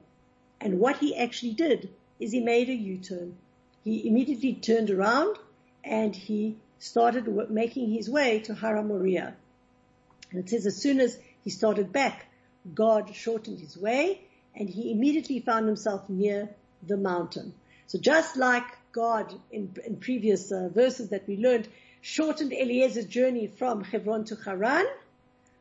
And 0.59 0.81
what 0.81 0.97
he 0.97 1.15
actually 1.15 1.53
did 1.53 1.91
is 2.19 2.33
he 2.33 2.41
made 2.41 2.71
a 2.71 2.75
U-turn. 2.75 3.37
He 3.85 4.09
immediately 4.09 4.55
turned 4.55 4.91
around 4.91 5.37
and 5.85 6.17
he 6.17 6.57
started 6.79 7.51
making 7.51 7.91
his 7.91 8.09
way 8.09 8.39
to 8.47 8.55
Har 8.55 8.77
HaMoriah. 8.77 9.35
And 10.31 10.41
it 10.41 10.49
says 10.49 10.65
as 10.65 10.81
soon 10.81 10.99
as 10.99 11.19
he 11.45 11.51
started 11.51 11.93
back, 11.93 12.25
God 12.75 13.15
shortened 13.15 13.61
his 13.61 13.77
way 13.77 14.23
and 14.55 14.67
he 14.67 14.91
immediately 14.93 15.41
found 15.41 15.67
himself 15.67 16.09
near 16.09 16.49
the 16.83 16.97
mountain. 16.97 17.53
So 17.87 17.99
just 17.99 18.37
like 18.37 18.65
God 18.93 19.33
in, 19.51 19.75
in 19.85 19.97
previous 19.97 20.51
uh, 20.51 20.69
verses 20.73 21.11
that 21.11 21.27
we 21.29 21.37
learned 21.37 21.69
shortened 22.01 22.53
Eliezer's 22.53 23.07
journey 23.07 23.47
from 23.47 23.85
Hebron 23.85 24.25
to 24.27 24.37
Haran, 24.37 24.87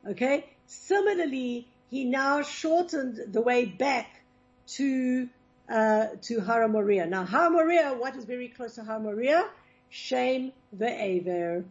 okay, 0.08 0.46
similarly, 0.68 1.68
he 1.90 2.06
now 2.06 2.42
shortened 2.42 3.20
the 3.32 3.42
way 3.42 3.66
back 3.66 4.22
to 4.68 5.30
uh, 5.70 6.08
to 6.22 6.42
Har 6.42 6.62
HaMoriah. 6.62 7.10
Now, 7.10 7.26
Har 7.26 7.50
HaMoriah, 7.50 7.98
what 8.00 8.16
is 8.16 8.26
very 8.26 8.50
close 8.50 8.76
to 8.76 8.84
Har 8.84 9.00
HaMoriah? 9.00 9.48
Shem 9.90 10.52
ve'aver. 10.78 11.64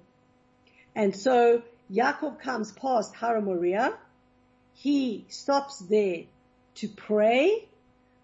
And 0.95 1.15
so 1.17 1.63
Yaakov 1.93 2.41
comes 2.41 2.73
past 2.73 3.15
Har 3.15 3.41
HaMoriah. 3.41 3.95
He 4.75 5.25
stops 5.29 5.79
there 5.79 6.25
to 6.77 6.89
pray. 6.89 7.69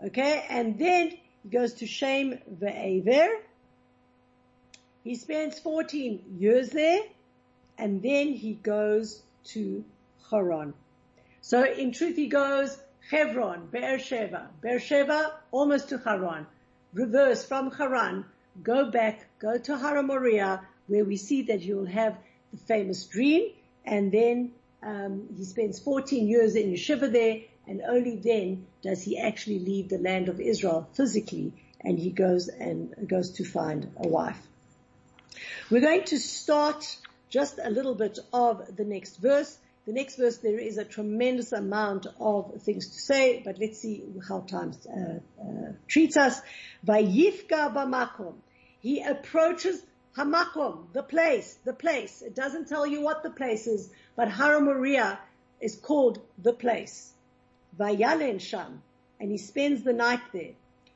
Okay. 0.04 0.44
And 0.48 0.78
then 0.78 1.10
he 1.10 1.20
goes 1.48 1.74
to 1.74 1.86
Shem 1.86 2.38
ve'aver. 2.60 3.28
He 5.04 5.14
spends 5.14 5.58
14 5.58 6.36
years 6.38 6.70
there. 6.70 7.00
And 7.78 8.02
then 8.02 8.34
he 8.34 8.52
goes 8.52 9.22
to 9.52 9.84
Haran. 10.30 10.74
So 11.40 11.64
in 11.64 11.92
truth, 11.92 12.16
he 12.16 12.26
goes 12.26 12.76
Hebron, 13.10 13.68
Beersheba, 13.72 14.48
Beersheba, 14.60 15.32
almost 15.50 15.88
to 15.88 15.98
Haran. 15.98 16.46
Reverse 16.92 17.44
from 17.44 17.70
Haran, 17.70 18.24
go 18.62 18.90
back, 18.90 19.26
go 19.38 19.56
to 19.58 19.76
Har 19.76 19.96
HaMoriah, 19.96 20.60
where 20.86 21.04
we 21.04 21.16
see 21.16 21.42
that 21.42 21.62
you'll 21.62 21.86
have 21.86 22.16
the 22.52 22.58
famous 22.58 23.04
dream, 23.06 23.50
and 23.84 24.12
then 24.12 24.52
um, 24.82 25.28
he 25.36 25.44
spends 25.44 25.78
14 25.78 26.26
years 26.26 26.56
in 26.56 26.72
yeshiva 26.72 27.10
there, 27.10 27.38
and 27.70 27.82
only 27.88 28.16
then 28.16 28.66
does 28.82 29.00
he 29.04 29.16
actually 29.16 29.60
leave 29.60 29.88
the 29.88 29.98
land 29.98 30.28
of 30.28 30.40
Israel 30.40 30.88
physically, 30.94 31.52
and 31.80 32.00
he 32.00 32.10
goes 32.10 32.48
and 32.48 33.08
goes 33.08 33.30
to 33.30 33.44
find 33.44 33.92
a 33.96 34.08
wife. 34.08 34.40
We're 35.70 35.80
going 35.80 36.02
to 36.06 36.18
start 36.18 36.84
just 37.28 37.60
a 37.62 37.70
little 37.70 37.94
bit 37.94 38.18
of 38.32 38.76
the 38.76 38.84
next 38.84 39.18
verse. 39.18 39.56
The 39.86 39.92
next 39.92 40.16
verse, 40.16 40.38
there 40.38 40.58
is 40.58 40.78
a 40.78 40.84
tremendous 40.84 41.52
amount 41.52 42.08
of 42.18 42.60
things 42.60 42.88
to 42.88 43.00
say, 43.00 43.40
but 43.44 43.60
let's 43.60 43.78
see 43.78 44.02
how 44.28 44.40
time 44.40 44.72
uh, 44.88 45.00
uh, 45.40 45.72
treats 45.86 46.16
us. 46.16 46.40
Vayifka 46.84 47.72
b'makom. 47.72 48.34
He 48.80 49.00
approaches 49.00 49.80
hamakom, 50.18 50.92
the 50.92 51.04
place, 51.04 51.56
the 51.64 51.72
place. 51.72 52.20
It 52.20 52.34
doesn't 52.34 52.66
tell 52.68 52.84
you 52.84 53.00
what 53.00 53.22
the 53.22 53.30
place 53.30 53.68
is, 53.68 53.88
but 54.16 54.28
Har 54.28 54.60
HaMoriah 54.60 55.18
is 55.60 55.76
called 55.76 56.20
the 56.36 56.52
place. 56.52 57.12
Vayalen 57.78 58.40
sham, 58.40 58.82
and 59.18 59.30
he 59.30 59.38
spends 59.38 59.82
the 59.82 59.92
night 59.92 60.20
there. 60.32 60.52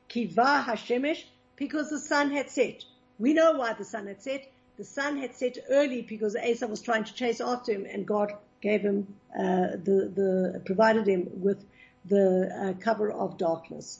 Kiva 0.07 0.65
hashemesh, 0.67 1.23
because 1.55 1.89
the 1.89 1.99
sun 1.99 2.31
had 2.31 2.49
set. 2.49 2.83
We 3.17 3.33
know 3.33 3.53
why 3.53 3.73
the 3.73 3.85
sun 3.85 4.07
had 4.07 4.21
set, 4.21 4.51
The 4.77 4.83
sun 4.83 5.17
had 5.17 5.35
set 5.35 5.57
early 5.69 6.01
because 6.01 6.35
Esau 6.35 6.67
was 6.67 6.81
trying 6.81 7.05
to 7.05 7.13
chase 7.13 7.39
after 7.39 7.71
him 7.71 7.85
and 7.85 8.05
God 8.05 8.33
gave 8.61 8.81
him, 8.81 9.15
uh, 9.33 9.77
the, 9.83 10.11
the, 10.13 10.61
provided 10.65 11.07
him 11.07 11.29
with 11.41 11.63
the 12.03 12.51
uh, 12.53 12.81
cover 12.81 13.09
of 13.09 13.37
darkness. 13.37 13.99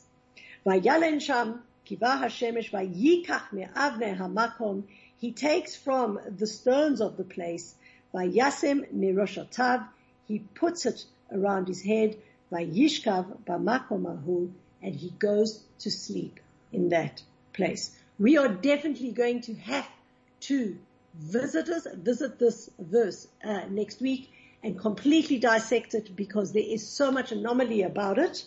Vayalen 0.66 1.22
sham 1.22 1.62
kivah 1.88 2.22
hashemesh 2.22 2.72
vayikach 2.72 3.54
me'avne 3.54 4.18
hamakom. 4.18 4.84
He 5.18 5.32
takes 5.32 5.78
from 5.78 6.20
the 6.38 6.48
stones 6.48 7.00
of 7.00 7.16
the 7.16 7.24
place, 7.24 7.76
vayasem 8.14 8.94
miroshotav. 8.94 9.88
He 10.28 10.40
puts 10.40 10.86
it 10.86 11.06
around 11.32 11.70
his 11.70 11.82
head, 11.82 12.18
vayishkav 12.52 13.38
b'makom 13.46 14.52
and 14.82 14.96
he 14.96 15.10
goes 15.10 15.64
to 15.80 15.90
sleep 15.92 16.40
in 16.72 16.90
that 16.90 17.24
place. 17.54 17.92
We 18.20 18.38
are 18.38 18.48
definitely 18.48 19.12
going 19.12 19.42
to 19.42 19.56
have 19.56 19.88
to 20.42 20.78
visit 21.16 21.70
us, 21.70 21.88
visit 21.96 22.40
this 22.40 22.70
verse 22.78 23.28
uh, 23.44 23.62
next 23.70 24.02
week 24.02 24.32
and 24.64 24.78
completely 24.80 25.40
dissect 25.40 25.94
it 25.94 26.16
because 26.16 26.52
there 26.52 26.64
is 26.66 26.88
so 26.88 27.12
much 27.12 27.32
anomaly 27.32 27.84
about 27.84 28.18
it. 28.18 28.44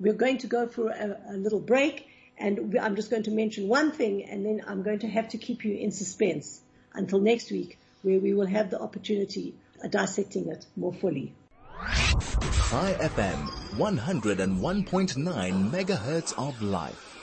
We're 0.00 0.12
going 0.12 0.38
to 0.38 0.46
go 0.46 0.66
for 0.66 0.90
a, 0.90 1.18
a 1.30 1.36
little 1.36 1.60
break 1.60 2.08
and 2.38 2.76
I'm 2.80 2.96
just 2.96 3.10
going 3.10 3.24
to 3.24 3.30
mention 3.30 3.68
one 3.68 3.92
thing 3.92 4.24
and 4.24 4.44
then 4.44 4.62
I'm 4.66 4.82
going 4.82 5.00
to 5.00 5.08
have 5.08 5.28
to 5.30 5.38
keep 5.38 5.64
you 5.64 5.76
in 5.76 5.92
suspense 5.92 6.60
until 6.94 7.20
next 7.20 7.50
week 7.50 7.78
where 8.02 8.18
we 8.18 8.34
will 8.34 8.46
have 8.46 8.70
the 8.70 8.80
opportunity 8.80 9.54
of 9.82 9.90
dissecting 9.90 10.48
it 10.48 10.66
more 10.76 10.92
fully. 10.92 11.34
Chai 11.82 12.94
FM 13.00 13.48
101.9 13.76 15.70
megahertz 15.70 16.32
of 16.38 16.62
life. 16.62 17.18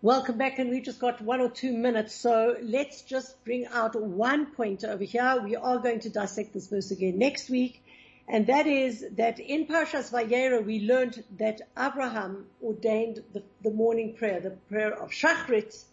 Welcome 0.00 0.38
back 0.38 0.60
and 0.60 0.70
we 0.70 0.80
just 0.80 1.00
got 1.00 1.20
one 1.20 1.40
or 1.40 1.50
two 1.50 1.72
minutes. 1.72 2.14
So 2.14 2.56
let's 2.62 3.02
just 3.02 3.44
bring 3.44 3.66
out 3.66 4.00
one 4.00 4.46
point 4.54 4.84
over 4.84 5.02
here. 5.02 5.40
We 5.42 5.56
are 5.56 5.78
going 5.78 5.98
to 6.00 6.10
dissect 6.10 6.54
this 6.54 6.68
verse 6.68 6.92
again 6.92 7.18
next 7.18 7.50
week. 7.50 7.82
And 8.28 8.46
that 8.46 8.68
is 8.68 9.04
that 9.16 9.40
in 9.40 9.66
Parshas 9.66 10.12
Vayera 10.12 10.64
we 10.64 10.86
learned 10.86 11.24
that 11.38 11.62
Abraham 11.76 12.46
ordained 12.62 13.24
the, 13.32 13.42
the 13.64 13.70
morning 13.70 14.14
prayer, 14.14 14.38
the 14.38 14.50
prayer 14.68 14.92
of 14.92 15.10
Shachrit. 15.10 15.84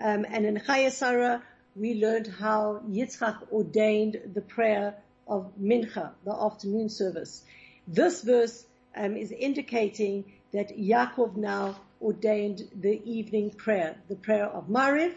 Um, 0.00 0.24
and 0.30 0.46
in 0.46 0.56
Chayei 0.56 0.90
Sarah 0.90 1.42
we 1.76 1.94
learned 1.94 2.26
how 2.26 2.80
Yitzchak 2.88 3.52
ordained 3.52 4.16
the 4.32 4.40
prayer 4.40 4.96
of 5.28 5.52
Mincha, 5.60 6.10
the 6.24 6.32
afternoon 6.32 6.88
service. 6.88 7.44
This 7.86 8.22
verse 8.22 8.66
um, 8.96 9.16
is 9.16 9.30
indicating 9.30 10.32
that 10.52 10.76
Yaakov 10.76 11.36
now 11.36 11.76
ordained 12.00 12.68
the 12.74 13.00
evening 13.04 13.50
prayer, 13.50 13.96
the 14.08 14.16
prayer 14.16 14.46
of 14.46 14.68
Mariv. 14.68 15.14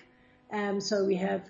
Um, 0.51 0.81
so 0.81 1.05
we 1.05 1.15
have 1.15 1.41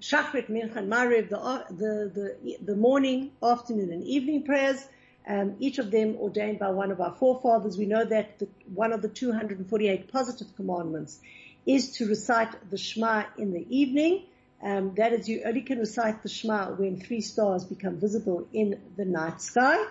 Shachrit, 0.00 0.50
Mincha, 0.50 0.76
and 0.76 0.90
Mariv, 0.90 1.28
the, 1.28 1.64
the, 1.70 2.36
the, 2.42 2.56
the, 2.64 2.76
morning, 2.76 3.32
afternoon, 3.42 3.92
and 3.92 4.02
evening 4.04 4.44
prayers. 4.44 4.84
Um, 5.28 5.56
each 5.60 5.78
of 5.78 5.90
them 5.90 6.16
ordained 6.16 6.58
by 6.58 6.70
one 6.70 6.90
of 6.90 7.00
our 7.00 7.14
forefathers. 7.14 7.76
We 7.76 7.86
know 7.86 8.04
that 8.04 8.38
the, 8.38 8.48
one 8.72 8.92
of 8.92 9.02
the 9.02 9.08
248 9.08 10.10
positive 10.10 10.56
commandments 10.56 11.20
is 11.66 11.92
to 11.98 12.08
recite 12.08 12.70
the 12.70 12.78
Shema 12.78 13.24
in 13.36 13.52
the 13.52 13.66
evening. 13.68 14.24
Um, 14.62 14.94
that 14.96 15.12
is, 15.12 15.28
you 15.28 15.42
only 15.46 15.62
can 15.62 15.78
recite 15.78 16.22
the 16.22 16.28
Shema 16.28 16.72
when 16.72 17.00
three 17.00 17.20
stars 17.20 17.64
become 17.64 17.98
visible 17.98 18.46
in 18.52 18.80
the 18.96 19.04
night 19.04 19.40
sky, 19.40 19.82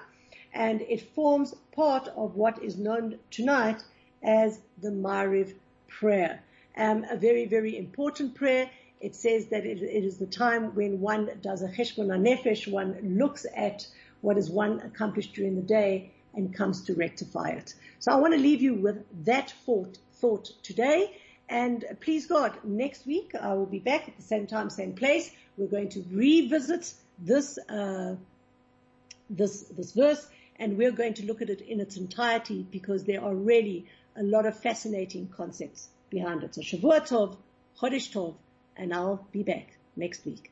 and 0.54 0.82
it 0.82 1.14
forms 1.16 1.56
part 1.72 2.08
of 2.16 2.36
what 2.36 2.64
is 2.64 2.78
known 2.78 3.18
tonight 3.32 3.82
as 4.24 4.60
the 4.82 4.90
Mariv 4.90 5.54
prayer. 5.88 6.44
Um, 6.78 7.06
a 7.10 7.18
very, 7.18 7.46
very 7.46 7.78
important 7.78 8.36
prayer. 8.36 8.70
It 9.02 9.16
says 9.16 9.48
that 9.48 9.66
it, 9.66 9.82
it 9.82 10.04
is 10.04 10.18
the 10.18 10.28
time 10.28 10.76
when 10.76 11.00
one 11.00 11.30
does 11.42 11.62
a 11.62 11.70
cheshbon 11.70 12.08
nefesh, 12.08 12.72
one 12.72 13.18
looks 13.18 13.46
at 13.56 13.88
what 14.22 14.38
is 14.38 14.50
one 14.50 14.82
accomplished 14.82 15.34
during 15.34 15.56
the 15.56 15.62
day 15.62 16.12
and 16.34 16.54
comes 16.54 16.82
to 16.86 16.94
rectify 16.94 17.50
it. 17.50 17.74
So 18.00 18.12
I 18.12 18.16
want 18.18 18.34
to 18.34 18.40
leave 18.40 18.62
you 18.62 18.76
with 18.76 19.04
that 19.26 19.54
thought, 19.66 19.98
thought 20.14 20.52
today. 20.64 21.16
And 21.50 21.84
please 22.00 22.28
God, 22.28 22.54
next 22.64 23.08
week 23.08 23.34
I 23.40 23.54
will 23.56 23.66
be 23.66 23.80
back 23.80 24.08
at 24.08 24.16
the 24.16 24.24
same 24.24 24.46
time, 24.46 24.70
same 24.70 24.94
place. 24.94 25.32
We're 25.58 25.68
going 25.68 25.90
to 25.90 26.06
revisit 26.12 26.94
this, 27.18 27.58
uh, 27.68 28.16
this, 29.30 29.64
this 29.64 29.92
verse 29.94 30.26
and 30.60 30.78
we're 30.78 30.92
going 30.92 31.16
to 31.16 31.26
look 31.26 31.42
at 31.42 31.50
it 31.50 31.62
in 31.62 31.80
its 31.80 31.98
entirety 31.98 32.66
because 32.70 33.06
there 33.06 33.24
are 33.24 33.34
really 33.34 33.88
a 34.16 34.22
lot 34.22 34.46
of 34.46 34.60
fascinating 34.60 35.28
concepts 35.36 35.88
behind 36.10 36.44
it. 36.44 36.54
So 36.54 36.62
Shavua 36.62 37.02
Tov, 37.02 37.36
Chodesh 37.80 38.12
Tov, 38.12 38.36
and 38.78 38.94
I'll 38.94 39.26
be 39.32 39.42
back 39.42 39.78
next 39.96 40.26
week. 40.26 40.52